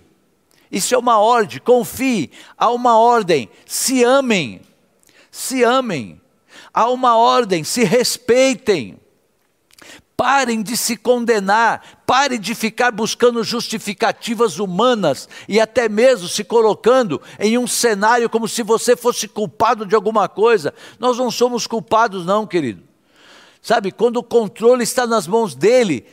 Isso 0.70 0.94
é 0.94 0.98
uma 0.98 1.18
ordem, 1.18 1.58
confie. 1.58 2.30
Há 2.56 2.70
uma 2.70 2.96
ordem, 2.96 3.48
se 3.66 4.04
amem. 4.04 4.60
Se 5.28 5.64
amem. 5.64 6.20
Há 6.72 6.88
uma 6.90 7.16
ordem, 7.16 7.64
se 7.64 7.82
respeitem. 7.82 8.96
Parem 10.24 10.62
de 10.62 10.74
se 10.74 10.96
condenar, 10.96 12.02
parem 12.06 12.40
de 12.40 12.54
ficar 12.54 12.90
buscando 12.90 13.44
justificativas 13.44 14.58
humanas 14.58 15.28
e 15.46 15.60
até 15.60 15.86
mesmo 15.86 16.28
se 16.28 16.42
colocando 16.42 17.20
em 17.38 17.58
um 17.58 17.66
cenário 17.66 18.30
como 18.30 18.48
se 18.48 18.62
você 18.62 18.96
fosse 18.96 19.28
culpado 19.28 19.84
de 19.84 19.94
alguma 19.94 20.26
coisa. 20.26 20.72
Nós 20.98 21.18
não 21.18 21.30
somos 21.30 21.66
culpados, 21.66 22.24
não, 22.24 22.46
querido. 22.46 22.82
Sabe, 23.60 23.92
quando 23.92 24.16
o 24.16 24.22
controle 24.22 24.82
está 24.82 25.06
nas 25.06 25.26
mãos 25.26 25.54
dele, 25.54 26.06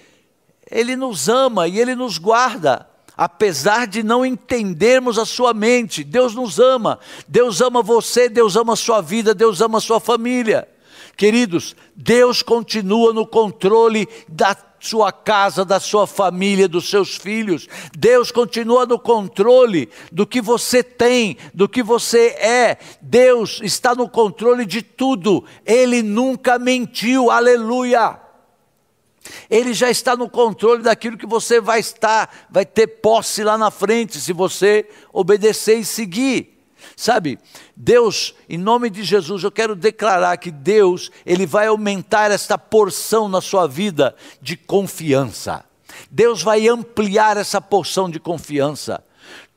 ele 0.70 0.98
nos 0.98 1.30
ama 1.30 1.66
e 1.70 1.80
Ele 1.80 1.96
nos 1.96 2.18
guarda. 2.18 2.86
Apesar 3.16 3.88
de 3.88 4.04
não 4.04 4.26
entendermos 4.26 5.18
a 5.18 5.26
sua 5.26 5.54
mente, 5.54 6.04
Deus 6.04 6.36
nos 6.36 6.60
ama. 6.60 7.00
Deus 7.30 7.62
ama 7.62 7.82
você, 7.82 8.28
Deus 8.28 8.58
ama 8.58 8.74
a 8.74 8.76
sua 8.76 9.00
vida, 9.00 9.34
Deus 9.34 9.62
ama 9.62 9.78
a 9.78 9.82
sua 9.82 10.02
família. 10.02 10.68
Queridos, 11.16 11.76
Deus 11.96 12.42
continua 12.42 13.14
no 13.14 13.26
controle 13.26 14.08
da 14.28 14.56
sua 14.80 15.12
casa, 15.12 15.64
da 15.64 15.80
sua 15.80 16.08
família, 16.08 16.68
dos 16.68 16.90
seus 16.90 17.16
filhos. 17.16 17.68
Deus 17.96 18.32
continua 18.32 18.86
no 18.86 18.98
controle 18.98 19.90
do 20.12 20.26
que 20.26 20.42
você 20.42 20.84
tem, 20.84 21.38
do 21.54 21.70
que 21.70 21.84
você 21.84 22.30
é. 22.30 22.78
Deus 23.02 23.60
está 23.64 23.94
no 23.94 24.10
controle 24.10 24.66
de 24.66 24.82
tudo. 24.82 25.46
Ele 25.66 26.02
nunca 26.02 26.58
mentiu. 26.58 27.30
Aleluia. 27.30 28.20
Ele 29.50 29.74
já 29.74 29.90
está 29.90 30.16
no 30.16 30.30
controle 30.30 30.82
daquilo 30.82 31.18
que 31.18 31.28
você 31.28 31.62
vai 31.62 31.80
estar, 31.80 32.48
vai 32.50 32.66
ter 32.66 32.88
posse 32.88 33.44
lá 33.44 33.58
na 33.58 33.70
frente, 33.70 34.20
se 34.20 34.34
você 34.34 34.90
obedecer 35.14 35.78
e 35.78 35.86
seguir. 35.86 36.61
Sabe, 36.96 37.40
Deus, 37.76 38.34
em 38.50 38.58
nome 38.58 38.90
de 38.90 39.04
Jesus, 39.04 39.44
eu 39.44 39.52
quero 39.52 39.76
declarar 39.76 40.38
que 40.38 40.52
Deus, 40.52 41.12
Ele 41.26 41.46
vai 41.46 41.68
aumentar 41.68 42.32
esta 42.32 42.58
porção 42.58 43.28
na 43.28 43.42
sua 43.42 43.68
vida 43.68 44.16
de 44.42 44.56
confiança. 44.56 45.66
Deus 46.10 46.42
vai 46.42 46.68
ampliar 46.68 47.38
essa 47.38 47.62
porção 47.62 48.10
de 48.10 48.20
confiança. 48.20 49.04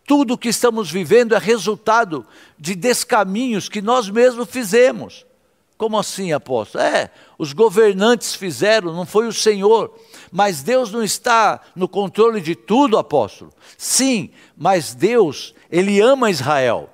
Tudo 0.06 0.34
o 0.34 0.38
que 0.38 0.48
estamos 0.48 0.90
vivendo 0.90 1.34
é 1.34 1.38
resultado 1.38 2.26
de 2.58 2.74
descaminhos 2.74 3.68
que 3.68 3.80
nós 3.80 4.10
mesmos 4.10 4.48
fizemos. 4.50 5.24
Como 5.76 5.98
assim, 5.98 6.32
apóstolo? 6.32 6.84
É, 6.84 7.10
os 7.38 7.52
governantes 7.52 8.34
fizeram, 8.34 8.92
não 8.92 9.04
foi 9.04 9.26
o 9.26 9.32
Senhor. 9.32 9.92
Mas 10.30 10.62
Deus 10.62 10.92
não 10.92 11.02
está 11.02 11.60
no 11.74 11.88
controle 11.88 12.40
de 12.40 12.54
tudo, 12.54 12.96
apóstolo. 12.96 13.52
Sim, 13.76 14.30
mas 14.56 14.94
Deus, 14.94 15.54
Ele 15.70 16.00
ama 16.00 16.30
Israel. 16.30 16.90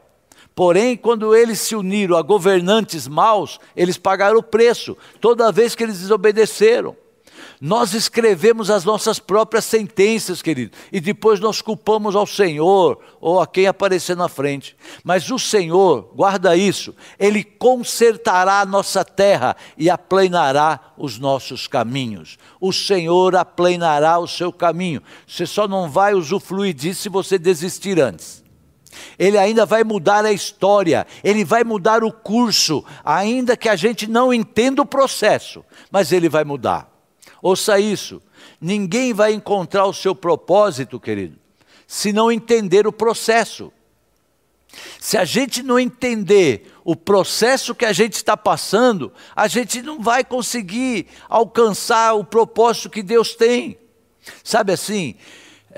Porém, 0.54 0.96
quando 0.96 1.34
eles 1.34 1.60
se 1.60 1.74
uniram 1.74 2.16
a 2.16 2.22
governantes 2.22 3.08
maus, 3.08 3.58
eles 3.74 3.96
pagaram 3.96 4.38
o 4.38 4.42
preço, 4.42 4.96
toda 5.20 5.52
vez 5.52 5.74
que 5.74 5.82
eles 5.82 6.00
desobedeceram. 6.00 6.96
Nós 7.60 7.92
escrevemos 7.92 8.70
as 8.70 8.86
nossas 8.86 9.18
próprias 9.18 9.66
sentenças, 9.66 10.40
querido, 10.40 10.76
e 10.90 10.98
depois 10.98 11.40
nós 11.40 11.60
culpamos 11.60 12.16
ao 12.16 12.26
Senhor 12.26 12.98
ou 13.20 13.38
a 13.38 13.46
quem 13.46 13.66
aparecer 13.66 14.16
na 14.16 14.30
frente. 14.30 14.74
Mas 15.04 15.30
o 15.30 15.38
Senhor, 15.38 16.10
guarda 16.14 16.56
isso, 16.56 16.94
Ele 17.18 17.44
consertará 17.44 18.60
a 18.60 18.66
nossa 18.66 19.04
terra 19.04 19.54
e 19.76 19.90
aplanará 19.90 20.92
os 20.96 21.18
nossos 21.18 21.66
caminhos. 21.66 22.38
O 22.58 22.72
Senhor 22.72 23.36
aplanará 23.36 24.18
o 24.18 24.26
seu 24.26 24.50
caminho. 24.50 25.02
Você 25.26 25.44
só 25.44 25.68
não 25.68 25.90
vai 25.90 26.14
usufruir 26.14 26.72
disso 26.72 27.02
se 27.02 27.08
você 27.10 27.38
desistir 27.38 28.00
antes. 28.00 28.42
Ele 29.18 29.38
ainda 29.38 29.64
vai 29.64 29.84
mudar 29.84 30.24
a 30.24 30.32
história, 30.32 31.06
ele 31.22 31.44
vai 31.44 31.62
mudar 31.62 32.02
o 32.02 32.12
curso, 32.12 32.84
ainda 33.04 33.56
que 33.56 33.68
a 33.68 33.76
gente 33.76 34.06
não 34.06 34.34
entenda 34.34 34.82
o 34.82 34.86
processo, 34.86 35.64
mas 35.90 36.12
ele 36.12 36.28
vai 36.28 36.44
mudar. 36.44 36.90
Ouça 37.42 37.78
isso: 37.78 38.20
ninguém 38.60 39.12
vai 39.12 39.32
encontrar 39.32 39.86
o 39.86 39.94
seu 39.94 40.14
propósito, 40.14 40.98
querido, 40.98 41.38
se 41.86 42.12
não 42.12 42.30
entender 42.30 42.86
o 42.86 42.92
processo. 42.92 43.72
Se 45.00 45.18
a 45.18 45.24
gente 45.24 45.64
não 45.64 45.80
entender 45.80 46.72
o 46.84 46.94
processo 46.94 47.74
que 47.74 47.84
a 47.84 47.92
gente 47.92 48.14
está 48.14 48.36
passando, 48.36 49.12
a 49.34 49.48
gente 49.48 49.82
não 49.82 50.00
vai 50.00 50.22
conseguir 50.22 51.08
alcançar 51.28 52.14
o 52.14 52.22
propósito 52.22 52.88
que 52.88 53.02
Deus 53.02 53.34
tem. 53.34 53.76
Sabe 54.44 54.72
assim, 54.72 55.16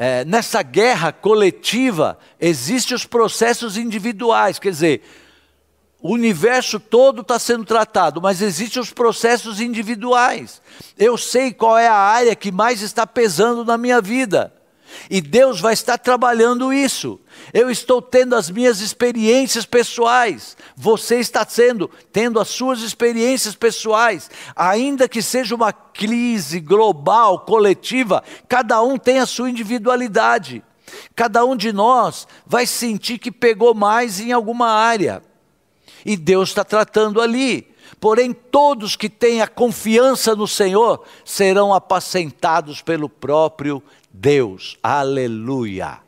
é, 0.04 0.24
nessa 0.24 0.64
guerra 0.64 1.12
coletiva, 1.12 2.18
existem 2.40 2.92
os 2.92 3.06
processos 3.06 3.76
individuais, 3.76 4.58
quer 4.58 4.70
dizer, 4.70 5.02
o 6.00 6.12
universo 6.12 6.80
todo 6.80 7.20
está 7.20 7.38
sendo 7.38 7.64
tratado, 7.64 8.20
mas 8.20 8.42
existem 8.42 8.82
os 8.82 8.92
processos 8.92 9.60
individuais. 9.60 10.60
Eu 10.98 11.16
sei 11.16 11.52
qual 11.52 11.78
é 11.78 11.86
a 11.86 11.94
área 11.94 12.34
que 12.34 12.50
mais 12.50 12.82
está 12.82 13.06
pesando 13.06 13.64
na 13.64 13.78
minha 13.78 14.00
vida. 14.00 14.52
E 15.10 15.20
Deus 15.20 15.60
vai 15.60 15.72
estar 15.72 15.98
trabalhando 15.98 16.72
isso. 16.72 17.20
Eu 17.52 17.70
estou 17.70 18.00
tendo 18.00 18.34
as 18.34 18.50
minhas 18.50 18.80
experiências 18.80 19.64
pessoais. 19.64 20.56
Você 20.76 21.16
está 21.18 21.46
sendo, 21.48 21.90
tendo 22.12 22.40
as 22.40 22.48
suas 22.48 22.80
experiências 22.80 23.54
pessoais. 23.54 24.30
Ainda 24.54 25.08
que 25.08 25.22
seja 25.22 25.54
uma 25.54 25.72
crise 25.72 26.60
global, 26.60 27.40
coletiva, 27.40 28.22
cada 28.48 28.82
um 28.82 28.98
tem 28.98 29.18
a 29.18 29.26
sua 29.26 29.50
individualidade. 29.50 30.62
Cada 31.14 31.44
um 31.44 31.56
de 31.56 31.72
nós 31.72 32.26
vai 32.46 32.66
sentir 32.66 33.18
que 33.18 33.30
pegou 33.30 33.74
mais 33.74 34.20
em 34.20 34.32
alguma 34.32 34.68
área. 34.68 35.22
E 36.04 36.16
Deus 36.16 36.50
está 36.50 36.64
tratando 36.64 37.20
ali. 37.20 37.72
Porém, 38.00 38.32
todos 38.32 38.96
que 38.96 39.08
têm 39.08 39.40
a 39.42 39.46
confiança 39.46 40.34
no 40.34 40.48
Senhor 40.48 41.04
serão 41.24 41.72
apacentados 41.72 42.82
pelo 42.82 43.08
próprio 43.08 43.80
Deus. 44.12 44.78
Aleluia. 44.82 46.00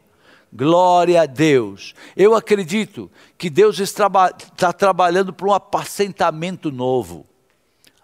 Glória 0.52 1.22
a 1.22 1.26
Deus. 1.26 1.94
Eu 2.16 2.34
acredito 2.34 3.10
que 3.36 3.50
Deus 3.50 3.80
está 3.80 4.72
trabalhando 4.72 5.32
para 5.32 5.48
um 5.48 5.52
apacentamento 5.52 6.70
novo. 6.70 7.26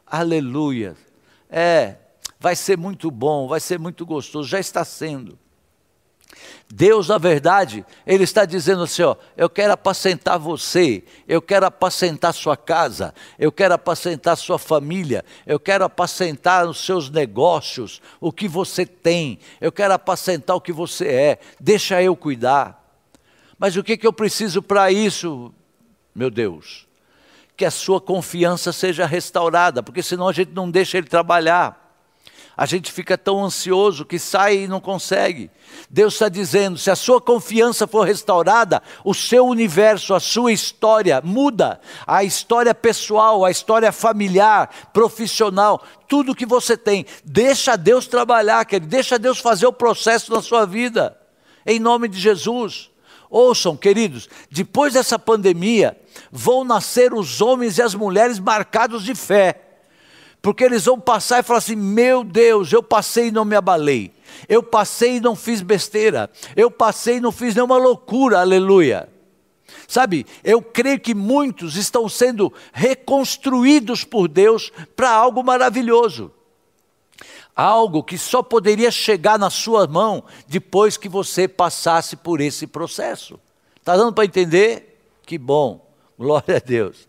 Aleluia. 0.05 0.97
É, 1.49 1.97
vai 2.41 2.57
ser 2.57 2.77
muito 2.77 3.11
bom, 3.11 3.47
vai 3.47 3.61
ser 3.61 3.79
muito 3.79 4.05
gostoso, 4.05 4.49
já 4.49 4.59
está 4.59 4.85
sendo. 4.85 5.39
Deus, 6.73 7.09
na 7.09 7.19
verdade, 7.19 7.85
Ele 8.07 8.23
está 8.23 8.45
dizendo 8.45 8.85
assim: 8.85 9.03
ó, 9.03 9.17
eu 9.37 9.51
quero 9.51 9.73
apacentar 9.73 10.39
você, 10.39 11.03
eu 11.27 11.43
quero 11.43 11.67
apacentar 11.67 12.33
sua 12.33 12.57
casa, 12.57 13.13
eu 13.39 13.51
quero 13.51 13.75
apacentar 13.75 14.37
sua 14.37 14.59
família, 14.59 15.25
eu 15.47 15.59
quero 15.59 15.85
apacentar 15.85 16.67
os 16.69 16.85
seus 16.85 17.11
negócios, 17.11 18.01
o 18.21 18.33
que 18.33 18.47
você 18.47 18.87
tem, 18.87 19.41
eu 19.61 19.73
quero 19.73 19.95
apacentar 19.95 20.55
o 20.57 20.61
que 20.61 20.73
você 20.73 21.09
é, 21.09 21.39
deixa 21.59 22.01
eu 22.03 22.15
cuidar. 22.15 22.81
Mas 23.59 23.77
o 23.77 23.83
que, 23.83 23.97
que 23.97 24.07
eu 24.07 24.13
preciso 24.13 24.63
para 24.63 24.91
isso, 24.93 25.53
meu 26.15 26.31
Deus? 26.31 26.87
Que 27.57 27.65
a 27.65 27.71
sua 27.71 28.01
confiança 28.01 28.73
seja 28.73 29.05
restaurada, 29.05 29.83
porque 29.83 30.03
senão 30.03 30.29
a 30.29 30.33
gente 30.33 30.53
não 30.53 30.71
deixa 30.71 30.97
Ele 30.97 31.09
trabalhar. 31.09 31.90
A 32.61 32.67
gente 32.67 32.93
fica 32.93 33.17
tão 33.17 33.43
ansioso 33.43 34.05
que 34.05 34.19
sai 34.19 34.65
e 34.65 34.69
não 34.69 34.83
consegue. 34.83 35.51
Deus 35.89 36.13
está 36.13 36.29
dizendo: 36.29 36.77
se 36.77 36.91
a 36.91 36.95
sua 36.95 37.19
confiança 37.19 37.87
for 37.87 38.07
restaurada, 38.07 38.83
o 39.03 39.15
seu 39.15 39.47
universo, 39.47 40.13
a 40.13 40.21
sua 40.21 40.53
história 40.53 41.23
muda. 41.25 41.81
A 42.07 42.23
história 42.23 42.75
pessoal, 42.75 43.47
a 43.47 43.51
história 43.51 43.91
familiar, 43.91 44.91
profissional, 44.93 45.83
tudo 46.07 46.35
que 46.35 46.45
você 46.45 46.77
tem. 46.77 47.07
Deixa 47.25 47.77
Deus 47.77 48.07
trabalhar, 48.07 48.63
querido. 48.67 48.91
deixa 48.91 49.19
Deus 49.19 49.39
fazer 49.39 49.67
o 49.67 49.73
processo 49.73 50.31
na 50.31 50.43
sua 50.43 50.67
vida. 50.67 51.19
Em 51.65 51.81
nome 51.81 52.09
de 52.09 52.21
Jesus. 52.21 52.91
Ouçam, 53.31 53.75
queridos, 53.75 54.29
depois 54.51 54.93
dessa 54.93 55.19
pandemia, 55.19 55.99
vão 56.31 56.63
nascer 56.63 57.15
os 57.15 57.41
homens 57.41 57.79
e 57.79 57.83
as 57.83 57.95
mulheres 57.95 58.39
marcados 58.39 59.03
de 59.03 59.15
fé 59.15 59.70
porque 60.43 60.65
eles 60.65 60.87
vão 60.87 60.99
passar 60.99 61.41
e 61.41 61.43
falar 61.43 61.59
assim: 61.59 61.77
meu 61.77 62.25
Deus, 62.25 62.73
eu 62.73 62.83
passei 62.83 63.29
e 63.29 63.31
não 63.33 63.45
me 63.45 63.57
abalei. 63.57 64.13
Eu 64.49 64.63
passei 64.63 65.17
e 65.17 65.21
não 65.21 65.37
fiz 65.37 65.61
besteira. 65.61 66.31
Eu 66.57 66.71
passei 66.71 67.17
e 67.17 67.21
não 67.21 67.33
fiz 67.33 67.55
nenhuma 67.55 67.77
loucura, 67.77 68.41
aleluia. 68.41 69.09
Sabe, 69.87 70.25
eu 70.45 70.63
creio 70.63 71.01
que 71.01 71.15
muitos 71.15 71.77
estão 71.77 72.09
sendo 72.09 72.53
reconstruídos 72.73 74.05
por 74.05 74.29
Deus 74.29 74.73
para 74.95 75.11
algo 75.11 75.43
maravilhoso. 75.43 76.31
Algo 77.55 78.03
que 78.03 78.17
só 78.17 78.43
poderia 78.43 78.91
chegar 78.91 79.39
na 79.39 79.51
sua 79.51 79.87
mão 79.87 80.25
depois 80.47 80.97
que 80.97 81.09
você 81.09 81.47
passasse 81.47 82.17
por 82.17 82.41
esse 82.41 82.67
processo. 82.67 83.39
Está 83.77 83.97
dando 83.97 84.13
para 84.13 84.25
entender? 84.25 85.01
Que 85.27 85.37
bom, 85.37 85.85
glória 86.17 86.57
a 86.57 86.61
Deus. 86.61 87.09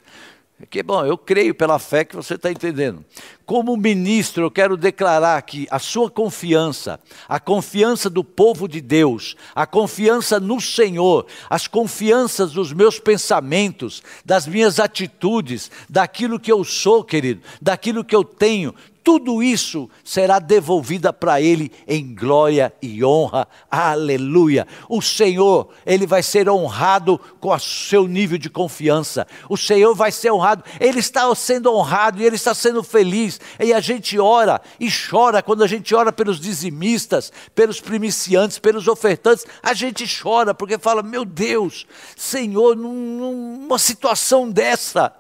Que 0.70 0.84
bom, 0.84 1.06
eu 1.06 1.18
creio 1.18 1.56
pela 1.56 1.80
fé 1.80 2.06
que 2.06 2.16
você 2.16 2.36
está 2.36 2.52
entendendo. 2.52 3.04
Como 3.46 3.76
ministro, 3.76 4.44
eu 4.44 4.52
quero 4.52 4.78
declarar 4.78 5.42
que 5.42 5.68
a 5.70 5.80
sua 5.80 6.10
confiança, 6.10 7.00
a 7.28 7.40
confiança 7.40 8.10
do 8.10 8.24
povo 8.24 8.68
de 8.68 8.80
Deus, 8.80 9.36
a 9.56 9.66
confiança 9.66 10.40
no 10.40 10.62
Senhor, 10.62 11.26
as 11.50 11.68
confianças 11.68 12.52
dos 12.52 12.72
meus 12.72 13.00
pensamentos, 13.00 14.02
das 14.24 14.48
minhas 14.48 14.80
atitudes, 14.80 15.70
daquilo 15.90 16.40
que 16.40 16.52
eu 16.52 16.64
sou, 16.64 17.04
querido, 17.04 17.42
daquilo 17.62 18.06
que 18.06 18.16
eu 18.16 18.24
tenho, 18.24 18.74
tudo 19.04 19.42
isso 19.42 19.90
será 20.04 20.38
devolvida 20.38 21.12
para 21.12 21.42
ele 21.42 21.72
em 21.88 22.14
glória 22.14 22.72
e 22.82 23.04
honra. 23.04 23.48
Aleluia. 23.70 24.68
O 24.88 25.02
Senhor, 25.02 25.70
ele 25.86 26.06
vai 26.06 26.22
ser 26.22 26.48
honrado 26.48 27.20
com 27.40 27.50
o 27.50 27.60
seu 27.60 28.08
nível 28.08 28.38
de 28.38 28.50
confiança. 28.50 29.26
O 29.50 29.58
Senhor 29.58 29.96
vai 29.96 30.12
ser 30.12 30.32
honrado. 30.32 30.64
Ele 30.80 31.00
está 31.00 31.34
sendo 31.34 31.74
honrado 31.74 32.22
e 32.22 32.26
ele 32.26 32.36
está 32.36 32.54
sendo 32.54 32.84
feliz. 32.84 33.40
E 33.60 33.74
a 33.74 33.80
gente 33.80 34.20
ora 34.20 34.62
e 34.80 34.88
chora 34.92 35.42
quando 35.42 35.64
a 35.64 35.68
gente 35.68 35.96
ora 35.96 36.12
pelos 36.12 36.40
dizimistas, 36.40 37.32
pelos 37.56 37.82
primiciantes, 37.82 38.60
pelos 38.60 38.88
ofertantes. 38.88 39.46
A 39.64 39.74
gente 39.74 40.06
chora 40.22 40.54
porque 40.54 40.78
fala: 40.78 41.02
"Meu 41.02 41.26
Deus, 41.26 41.88
Senhor, 42.16 42.76
numa 42.76 43.80
situação 43.80 44.50
dessa, 44.50 45.12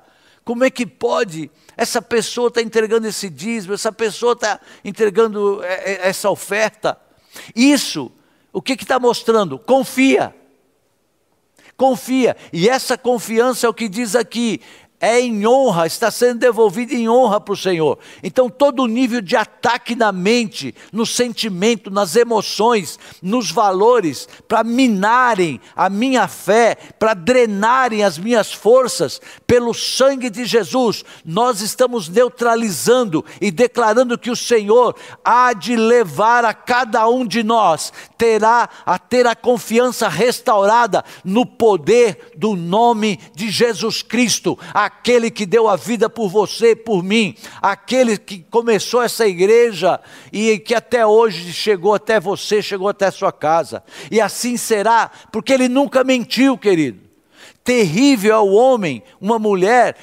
como 0.43 0.63
é 0.63 0.69
que 0.69 0.85
pode 0.85 1.49
essa 1.77 2.01
pessoa 2.01 2.49
está 2.49 2.61
entregando 2.61 3.07
esse 3.07 3.29
dízimo, 3.29 3.73
essa 3.73 3.91
pessoa 3.91 4.33
está 4.33 4.59
entregando 4.83 5.63
é, 5.63 5.93
é, 5.93 6.07
essa 6.07 6.29
oferta. 6.29 6.95
Isso, 7.55 8.11
o 8.53 8.61
que 8.61 8.73
está 8.73 8.99
mostrando? 8.99 9.57
Confia. 9.57 10.35
Confia. 11.75 12.37
E 12.53 12.69
essa 12.69 12.97
confiança 12.97 13.65
é 13.65 13.69
o 13.69 13.73
que 13.73 13.89
diz 13.89 14.15
aqui: 14.15 14.61
é 15.01 15.19
em 15.19 15.47
honra, 15.47 15.87
está 15.87 16.11
sendo 16.11 16.39
devolvido 16.39 16.93
em 16.93 17.09
honra 17.09 17.41
para 17.41 17.53
o 17.53 17.57
Senhor. 17.57 17.97
Então, 18.21 18.47
todo 18.47 18.85
nível 18.85 19.19
de 19.19 19.35
ataque 19.35 19.95
na 19.95 20.11
mente, 20.11 20.75
no 20.93 21.07
sentimento, 21.07 21.89
nas 21.89 22.15
emoções, 22.15 22.99
nos 23.19 23.49
valores, 23.49 24.29
para 24.47 24.63
minarem 24.63 25.59
a 25.75 25.89
minha 25.89 26.27
fé, 26.27 26.75
para 26.99 27.15
drenarem 27.15 28.03
as 28.03 28.19
minhas 28.19 28.53
forças, 28.53 29.19
pelo 29.47 29.73
sangue 29.73 30.29
de 30.29 30.45
Jesus, 30.45 31.03
nós 31.25 31.61
estamos 31.61 32.07
neutralizando 32.07 33.25
e 33.41 33.49
declarando 33.49 34.19
que 34.19 34.29
o 34.29 34.35
Senhor 34.35 34.95
há 35.25 35.53
de 35.53 35.75
levar 35.75 36.45
a 36.45 36.53
cada 36.53 37.09
um 37.09 37.25
de 37.25 37.41
nós, 37.41 37.91
terá 38.19 38.69
a 38.85 38.99
ter 38.99 39.25
a 39.25 39.35
confiança 39.35 40.07
restaurada 40.07 41.03
no 41.25 41.43
poder 41.43 42.33
do 42.37 42.55
nome 42.55 43.19
de 43.33 43.49
Jesus 43.49 44.03
Cristo. 44.03 44.59
A 44.73 44.90
aquele 44.99 45.31
que 45.31 45.45
deu 45.45 45.67
a 45.67 45.75
vida 45.75 46.09
por 46.09 46.29
você, 46.29 46.75
por 46.75 47.03
mim, 47.03 47.35
aquele 47.61 48.17
que 48.17 48.39
começou 48.49 49.01
essa 49.01 49.25
igreja 49.25 49.99
e 50.31 50.59
que 50.59 50.75
até 50.75 51.05
hoje 51.05 51.53
chegou 51.53 51.93
até 51.93 52.19
você, 52.19 52.61
chegou 52.61 52.87
até 52.87 53.07
a 53.07 53.11
sua 53.11 53.31
casa. 53.31 53.83
E 54.11 54.19
assim 54.19 54.57
será, 54.57 55.09
porque 55.31 55.53
ele 55.53 55.67
nunca 55.67 56.03
mentiu, 56.03 56.57
querido. 56.57 56.99
Terrível 57.63 58.35
é 58.35 58.39
o 58.39 58.51
homem, 58.51 59.03
uma 59.19 59.39
mulher, 59.39 59.95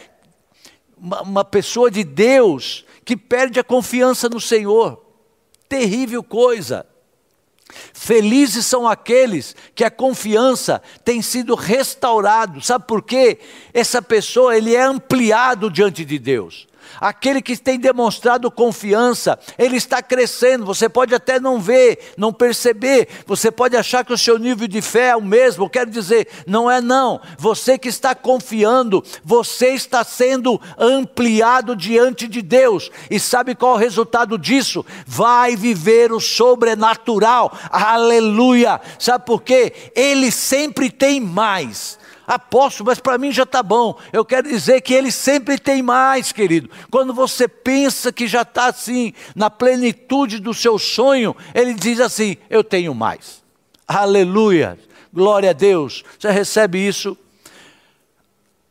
uma, 0.97 1.23
uma 1.23 1.45
pessoa 1.45 1.91
de 1.91 2.03
Deus 2.03 2.85
que 3.05 3.17
perde 3.17 3.61
a 3.61 3.65
confiança 3.65 4.29
no 4.29 4.41
Senhor. 4.41 5.05
Terrível 5.69 6.23
coisa. 6.23 6.87
Felizes 7.93 8.67
são 8.67 8.87
aqueles 8.87 9.57
que 9.75 9.85
a 9.85 9.91
confiança 9.91 10.83
tem 11.05 11.21
sido 11.21 11.55
restaurado. 11.55 12.61
Sabe 12.61 12.87
por 12.87 13.03
quê? 13.03 13.39
Essa 13.75 14.01
pessoa 14.01 14.57
ele 14.57 14.75
é 14.75 14.83
ampliado 14.83 15.71
diante 15.71 16.05
de 16.05 16.19
Deus. 16.19 16.68
Aquele 17.01 17.41
que 17.41 17.57
tem 17.57 17.79
demonstrado 17.79 18.51
confiança, 18.51 19.39
ele 19.59 19.77
está 19.77 20.03
crescendo. 20.03 20.65
Você 20.65 20.89
pode 20.89 21.15
até 21.15 21.39
não 21.39 21.61
ver, 21.61 22.13
não 22.17 22.33
perceber. 22.33 23.09
Você 23.27 23.51
pode 23.51 23.77
achar 23.77 24.05
que 24.05 24.13
o 24.13 24.19
seu 24.19 24.39
nível 24.39 24.67
de 24.67 24.81
fé 24.81 25.09
é 25.09 25.17
o 25.17 25.23
mesmo. 25.23 25.69
Quero 25.69 25.91
dizer, 25.91 26.29
não 26.47 26.71
é 26.71 26.81
não. 26.81 27.21
Você 27.39 27.79
que 27.79 27.89
está 27.89 28.15
confiando, 28.15 29.05
você 29.25 29.69
está 29.69 30.03
sendo 30.05 30.61
ampliado 30.79 31.77
diante 31.77 32.27
de 32.27 32.43
Deus. 32.43 32.91
E 33.11 33.21
sabe 33.21 33.55
qual 33.55 33.73
é 33.73 33.77
o 33.77 33.79
resultado 33.79 34.39
disso? 34.39 34.85
Vai 35.07 35.57
viver 35.57 36.13
o 36.13 36.21
sobrenatural. 36.21 37.53
Aleluia. 37.71 38.81
Sabe 38.99 39.25
por 39.25 39.43
quê? 39.43 39.73
Ele 39.95 40.31
sempre 40.31 40.91
tem 40.91 41.21
mais. 41.21 41.99
Apóstolo, 42.29 42.89
mas 42.89 43.01
para 43.01 43.17
mim 43.17 43.33
já 43.33 43.45
está 43.45 43.63
bom. 43.63 43.99
Eu 44.13 44.23
quero 44.23 44.47
dizer 44.47 44.83
que 44.83 44.93
ele 44.93 45.11
sempre 45.11 45.59
tem 45.59 45.83
mais, 45.83 46.31
querido. 46.31 46.69
Quando 46.91 47.15
você 47.15 47.49
pensa 47.49 48.13
que 48.13 48.27
já 48.27 48.43
está 48.43 48.67
assim, 48.67 49.15
na 49.35 49.49
plenitude 49.49 50.39
do 50.39 50.53
seu 50.53 50.79
sonho, 50.79 51.35
ele 51.55 51.73
diz 51.73 51.99
assim: 52.01 52.37
Eu 52.51 52.63
tenho 52.63 52.95
mais. 52.95 53.43
Aleluia. 53.87 54.79
Glória 55.11 55.49
a 55.49 55.55
Deus. 55.55 56.05
Você 56.19 56.31
recebe 56.31 56.87
isso? 56.87 57.17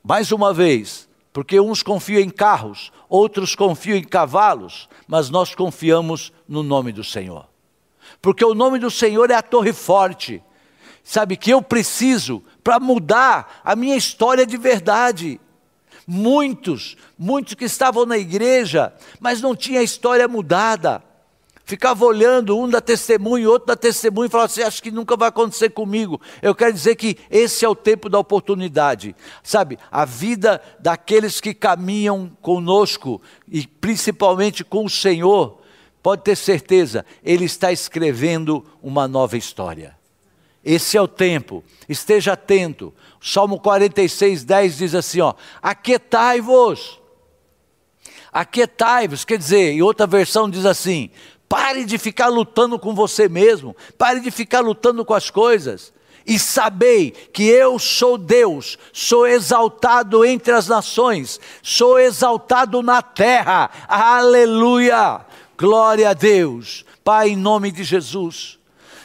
Mais 0.04 0.32
uma 0.32 0.54
vez, 0.54 1.10
porque 1.34 1.60
uns 1.60 1.82
confiam 1.82 2.22
em 2.22 2.30
carros, 2.30 2.92
outros 3.10 3.56
confiam 3.56 3.98
em 3.98 4.04
cavalos, 4.04 4.88
mas 5.08 5.32
nós 5.32 5.56
confiamos 5.56 6.32
no 6.48 6.62
nome 6.62 6.92
do 6.92 7.04
Senhor. 7.04 7.48
Porque 8.22 8.46
o 8.46 8.54
nome 8.54 8.78
do 8.78 8.92
Senhor 8.92 9.32
é 9.32 9.34
a 9.34 9.42
torre 9.42 9.74
forte. 9.74 10.44
Sabe 11.04 11.36
que 11.36 11.50
eu 11.50 11.62
preciso 11.62 12.44
para 12.68 12.82
mudar 12.82 13.62
a 13.64 13.78
minha 13.78 13.96
história 13.96 14.46
de 14.46 14.58
verdade. 14.58 15.40
Muitos, 16.06 16.98
muitos 17.18 17.54
que 17.54 17.64
estavam 17.64 18.06
na 18.06 18.18
igreja, 18.18 18.94
mas 19.22 19.40
não 19.40 19.56
tinha 19.56 19.80
a 19.80 19.84
história 19.84 20.28
mudada. 20.28 21.02
Ficava 21.64 22.04
olhando, 22.04 22.60
um 22.60 22.68
da 22.68 22.82
testemunho, 22.82 23.50
outro 23.50 23.68
da 23.68 23.78
testemunho, 23.78 24.26
e 24.26 24.30
falava 24.30 24.52
assim: 24.52 24.64
acho 24.64 24.84
que 24.84 24.92
nunca 24.92 25.16
vai 25.16 25.30
acontecer 25.30 25.70
comigo. 25.70 26.20
Eu 26.42 26.54
quero 26.54 26.74
dizer 26.74 26.96
que 26.96 27.18
esse 27.32 27.64
é 27.64 27.70
o 27.70 27.76
tempo 27.76 28.10
da 28.10 28.20
oportunidade. 28.20 29.16
Sabe, 29.42 29.80
a 29.90 30.04
vida 30.04 30.62
daqueles 30.78 31.40
que 31.40 31.54
caminham 31.54 32.30
conosco, 32.42 33.22
e 33.48 33.66
principalmente 33.66 34.66
com 34.66 34.84
o 34.84 34.90
Senhor, 34.90 35.62
pode 36.04 36.22
ter 36.22 36.36
certeza, 36.36 37.06
Ele 37.24 37.46
está 37.46 37.72
escrevendo 37.72 38.62
uma 38.84 39.08
nova 39.08 39.38
história. 39.38 39.97
Esse 40.68 40.98
é 40.98 41.02
o 41.02 41.08
tempo, 41.08 41.64
esteja 41.88 42.34
atento. 42.34 42.94
Salmo 43.22 43.58
46, 43.58 44.44
10 44.44 44.78
diz 44.78 44.94
assim: 44.94 45.22
ó, 45.22 45.34
aquietai-vos. 45.64 47.00
Aquietai-vos, 48.34 49.24
quer 49.24 49.38
dizer, 49.38 49.72
em 49.72 49.82
outra 49.82 50.06
versão 50.06 50.50
diz 50.50 50.66
assim: 50.66 51.10
Pare 51.48 51.86
de 51.86 51.98
ficar 51.98 52.28
lutando 52.28 52.78
com 52.78 52.94
você 52.94 53.30
mesmo. 53.30 53.74
Pare 53.98 54.20
de 54.20 54.30
ficar 54.30 54.60
lutando 54.60 55.06
com 55.06 55.14
as 55.14 55.30
coisas. 55.30 55.94
E 56.26 56.38
sabei 56.38 57.12
que 57.12 57.46
eu 57.46 57.80
sou 57.80 58.18
Deus, 58.18 58.78
sou 58.92 59.26
exaltado 59.26 60.26
entre 60.26 60.52
as 60.52 60.68
nações, 60.68 61.40
sou 61.64 61.98
exaltado 61.98 62.84
na 62.84 63.02
terra. 63.02 63.70
Aleluia! 63.88 65.26
Glória 65.58 66.10
a 66.10 66.14
Deus. 66.14 66.84
Pai, 67.06 67.30
em 67.30 67.38
nome 67.38 67.72
de 67.72 67.86
Jesus. 67.86 68.57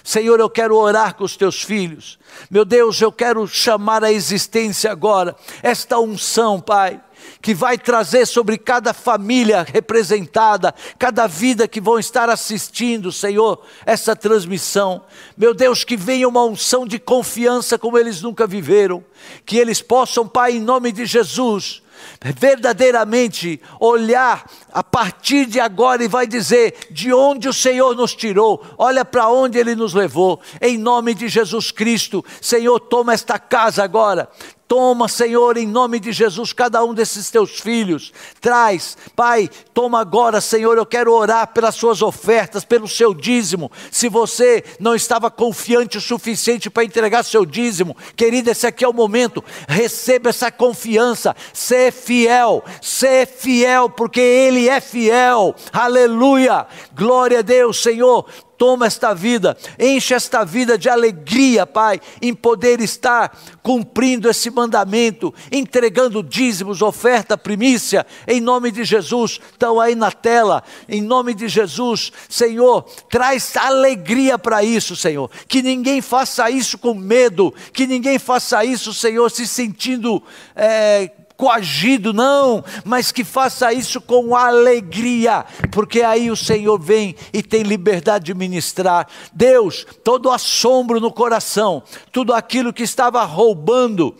Senhor, 0.04 0.38
eu 0.40 0.50
quero 0.50 0.76
orar 0.76 1.14
com 1.14 1.24
os 1.24 1.36
teus 1.36 1.62
filhos. 1.62 2.18
Meu 2.50 2.64
Deus, 2.64 3.00
eu 3.00 3.12
quero 3.12 3.46
chamar 3.46 4.02
a 4.02 4.12
existência 4.12 4.90
agora 4.90 5.36
esta 5.62 5.98
unção, 5.98 6.60
Pai 6.60 7.00
que 7.40 7.54
vai 7.54 7.78
trazer 7.78 8.26
sobre 8.26 8.58
cada 8.58 8.92
família 8.92 9.66
representada, 9.68 10.74
cada 10.98 11.26
vida 11.26 11.68
que 11.68 11.80
vão 11.80 11.98
estar 11.98 12.30
assistindo, 12.30 13.12
Senhor, 13.12 13.62
essa 13.84 14.14
transmissão. 14.14 15.04
Meu 15.36 15.54
Deus, 15.54 15.84
que 15.84 15.96
venha 15.96 16.28
uma 16.28 16.44
unção 16.44 16.86
de 16.86 16.98
confiança 16.98 17.78
como 17.78 17.98
eles 17.98 18.22
nunca 18.22 18.46
viveram, 18.46 19.04
que 19.44 19.56
eles 19.56 19.80
possam, 19.80 20.26
Pai, 20.26 20.52
em 20.52 20.60
nome 20.60 20.92
de 20.92 21.04
Jesus, 21.04 21.81
verdadeiramente 22.20 23.60
olhar 23.80 24.44
a 24.72 24.82
partir 24.82 25.46
de 25.46 25.60
agora 25.60 26.04
e 26.04 26.08
vai 26.08 26.26
dizer 26.26 26.88
de 26.90 27.12
onde 27.12 27.48
o 27.48 27.52
Senhor 27.52 27.94
nos 27.94 28.14
tirou, 28.14 28.64
olha 28.78 29.04
para 29.04 29.28
onde 29.28 29.58
Ele 29.58 29.74
nos 29.74 29.94
levou, 29.94 30.40
em 30.60 30.78
nome 30.78 31.14
de 31.14 31.28
Jesus 31.28 31.70
Cristo, 31.70 32.24
Senhor, 32.40 32.78
toma 32.80 33.12
esta 33.12 33.38
casa 33.38 33.82
agora, 33.82 34.28
Toma, 34.72 35.06
Senhor, 35.06 35.58
em 35.58 35.66
nome 35.66 36.00
de 36.00 36.12
Jesus, 36.12 36.54
cada 36.54 36.82
um 36.82 36.94
desses 36.94 37.30
teus 37.30 37.60
filhos. 37.60 38.10
Traz, 38.40 38.96
Pai, 39.14 39.50
toma 39.74 40.00
agora, 40.00 40.40
Senhor. 40.40 40.78
Eu 40.78 40.86
quero 40.86 41.12
orar 41.12 41.48
pelas 41.48 41.74
suas 41.74 42.00
ofertas, 42.00 42.64
pelo 42.64 42.88
seu 42.88 43.12
dízimo. 43.12 43.70
Se 43.90 44.08
você 44.08 44.64
não 44.80 44.94
estava 44.94 45.30
confiante 45.30 45.98
o 45.98 46.00
suficiente 46.00 46.70
para 46.70 46.84
entregar 46.84 47.22
seu 47.22 47.44
dízimo, 47.44 47.94
querida, 48.16 48.52
esse 48.52 48.66
aqui 48.66 48.82
é 48.82 48.88
o 48.88 48.94
momento. 48.94 49.44
Receba 49.68 50.30
essa 50.30 50.50
confiança. 50.50 51.36
Ser 51.52 51.92
fiel, 51.92 52.64
ser 52.80 53.26
fiel, 53.26 53.90
porque 53.90 54.20
Ele 54.22 54.70
é 54.70 54.80
fiel. 54.80 55.54
Aleluia. 55.70 56.66
Glória 56.94 57.40
a 57.40 57.42
Deus, 57.42 57.82
Senhor 57.82 58.24
toma 58.56 58.86
esta 58.86 59.12
vida, 59.12 59.56
enche 59.78 60.14
esta 60.14 60.44
vida 60.44 60.78
de 60.78 60.88
alegria, 60.88 61.66
Pai, 61.66 62.00
em 62.20 62.34
poder 62.34 62.80
estar 62.80 63.36
cumprindo 63.62 64.28
esse 64.28 64.50
mandamento, 64.50 65.34
entregando 65.50 66.22
dízimos, 66.22 66.82
oferta, 66.82 67.36
primícia, 67.36 68.06
em 68.26 68.40
nome 68.40 68.70
de 68.70 68.84
Jesus. 68.84 69.40
Estão 69.52 69.80
aí 69.80 69.94
na 69.94 70.10
tela, 70.10 70.62
em 70.88 71.00
nome 71.00 71.34
de 71.34 71.48
Jesus, 71.48 72.12
Senhor, 72.28 72.82
traz 73.08 73.56
alegria 73.56 74.38
para 74.38 74.62
isso, 74.62 74.94
Senhor. 74.94 75.30
Que 75.48 75.62
ninguém 75.62 76.00
faça 76.00 76.50
isso 76.50 76.78
com 76.78 76.94
medo, 76.94 77.54
que 77.72 77.86
ninguém 77.86 78.18
faça 78.18 78.64
isso, 78.64 78.92
Senhor, 78.92 79.30
se 79.30 79.46
sentindo. 79.46 80.22
É, 80.54 81.10
coagido, 81.42 82.12
não, 82.12 82.64
mas 82.84 83.10
que 83.10 83.24
faça 83.24 83.72
isso 83.72 84.00
com 84.00 84.36
alegria, 84.36 85.44
porque 85.72 86.00
aí 86.00 86.30
o 86.30 86.36
Senhor 86.36 86.78
vem 86.78 87.16
e 87.32 87.42
tem 87.42 87.64
liberdade 87.64 88.26
de 88.26 88.34
ministrar. 88.34 89.08
Deus, 89.32 89.84
todo 90.04 90.30
assombro 90.30 91.00
no 91.00 91.10
coração, 91.10 91.82
tudo 92.12 92.32
aquilo 92.32 92.72
que 92.72 92.84
estava 92.84 93.24
roubando 93.24 94.14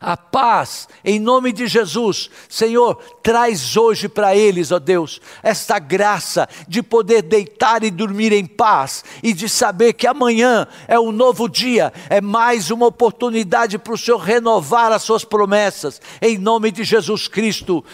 a 0.00 0.16
paz, 0.16 0.88
em 1.04 1.20
nome 1.20 1.52
de 1.52 1.66
Jesus. 1.66 2.30
Senhor, 2.48 2.96
traz 3.22 3.76
hoje 3.76 4.08
para 4.08 4.34
eles, 4.34 4.72
ó 4.72 4.78
Deus, 4.78 5.20
esta 5.42 5.78
graça 5.78 6.48
de 6.66 6.82
poder 6.82 7.20
deitar 7.20 7.84
e 7.84 7.90
dormir 7.90 8.32
em 8.32 8.46
paz 8.46 9.04
e 9.22 9.34
de 9.34 9.46
saber 9.46 9.92
que 9.92 10.06
amanhã 10.06 10.66
é 10.88 10.98
um 10.98 11.12
novo 11.12 11.48
dia, 11.48 11.92
é 12.08 12.20
mais 12.20 12.70
uma 12.70 12.86
oportunidade 12.86 13.76
para 13.76 13.92
o 13.92 13.98
Senhor 13.98 14.18
renovar 14.18 14.90
as 14.90 15.02
suas 15.02 15.22
promessas, 15.22 16.00
em 16.22 16.38
nome 16.38 16.70
de 16.70 16.82
Jesus 16.82 17.28
Cristo. 17.28 17.84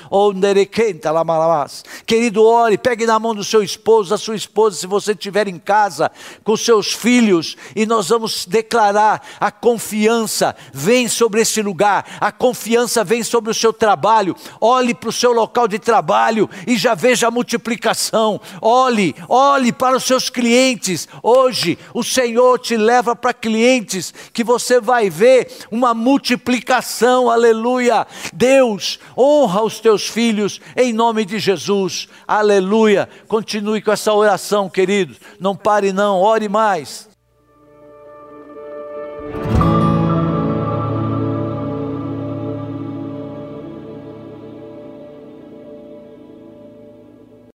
Querido, 2.06 2.44
ore, 2.44 2.78
pegue 2.78 3.04
na 3.04 3.18
mão 3.18 3.34
do 3.34 3.42
seu 3.42 3.64
esposo, 3.64 4.10
da 4.10 4.18
sua 4.18 4.36
esposa, 4.36 4.76
se 4.76 4.86
você 4.86 5.10
estiver 5.10 5.48
em 5.48 5.58
casa, 5.58 6.10
com 6.44 6.56
seus 6.56 6.92
filhos, 6.92 7.56
e 7.74 7.84
nós 7.84 8.08
vamos 8.10 8.46
declarar 8.46 9.22
a 9.40 9.50
confiança, 9.50 10.54
vem 10.72 11.08
sobre 11.08 11.40
esse 11.40 11.62
lugar 11.96 12.04
a 12.20 12.32
confiança 12.32 13.04
vem 13.04 13.22
sobre 13.22 13.50
o 13.50 13.54
seu 13.54 13.72
trabalho. 13.72 14.36
Olhe 14.60 14.94
para 14.94 15.08
o 15.08 15.12
seu 15.12 15.32
local 15.32 15.68
de 15.68 15.78
trabalho 15.78 16.48
e 16.66 16.76
já 16.76 16.94
veja 16.94 17.28
a 17.28 17.30
multiplicação. 17.30 18.40
Olhe, 18.60 19.14
olhe 19.28 19.72
para 19.72 19.96
os 19.96 20.04
seus 20.04 20.28
clientes. 20.28 21.08
Hoje 21.22 21.78
o 21.94 22.02
Senhor 22.02 22.58
te 22.58 22.76
leva 22.76 23.14
para 23.14 23.32
clientes 23.32 24.12
que 24.32 24.44
você 24.44 24.80
vai 24.80 25.08
ver 25.08 25.48
uma 25.70 25.94
multiplicação. 25.94 27.30
Aleluia. 27.30 28.06
Deus, 28.32 28.98
honra 29.16 29.62
os 29.62 29.80
teus 29.80 30.06
filhos 30.06 30.60
em 30.76 30.92
nome 30.92 31.24
de 31.24 31.38
Jesus. 31.38 32.08
Aleluia. 32.26 33.08
Continue 33.28 33.80
com 33.80 33.92
essa 33.92 34.12
oração, 34.12 34.68
queridos. 34.68 35.18
Não 35.38 35.56
pare 35.56 35.92
não, 35.92 36.20
ore 36.20 36.48
mais. 36.48 37.08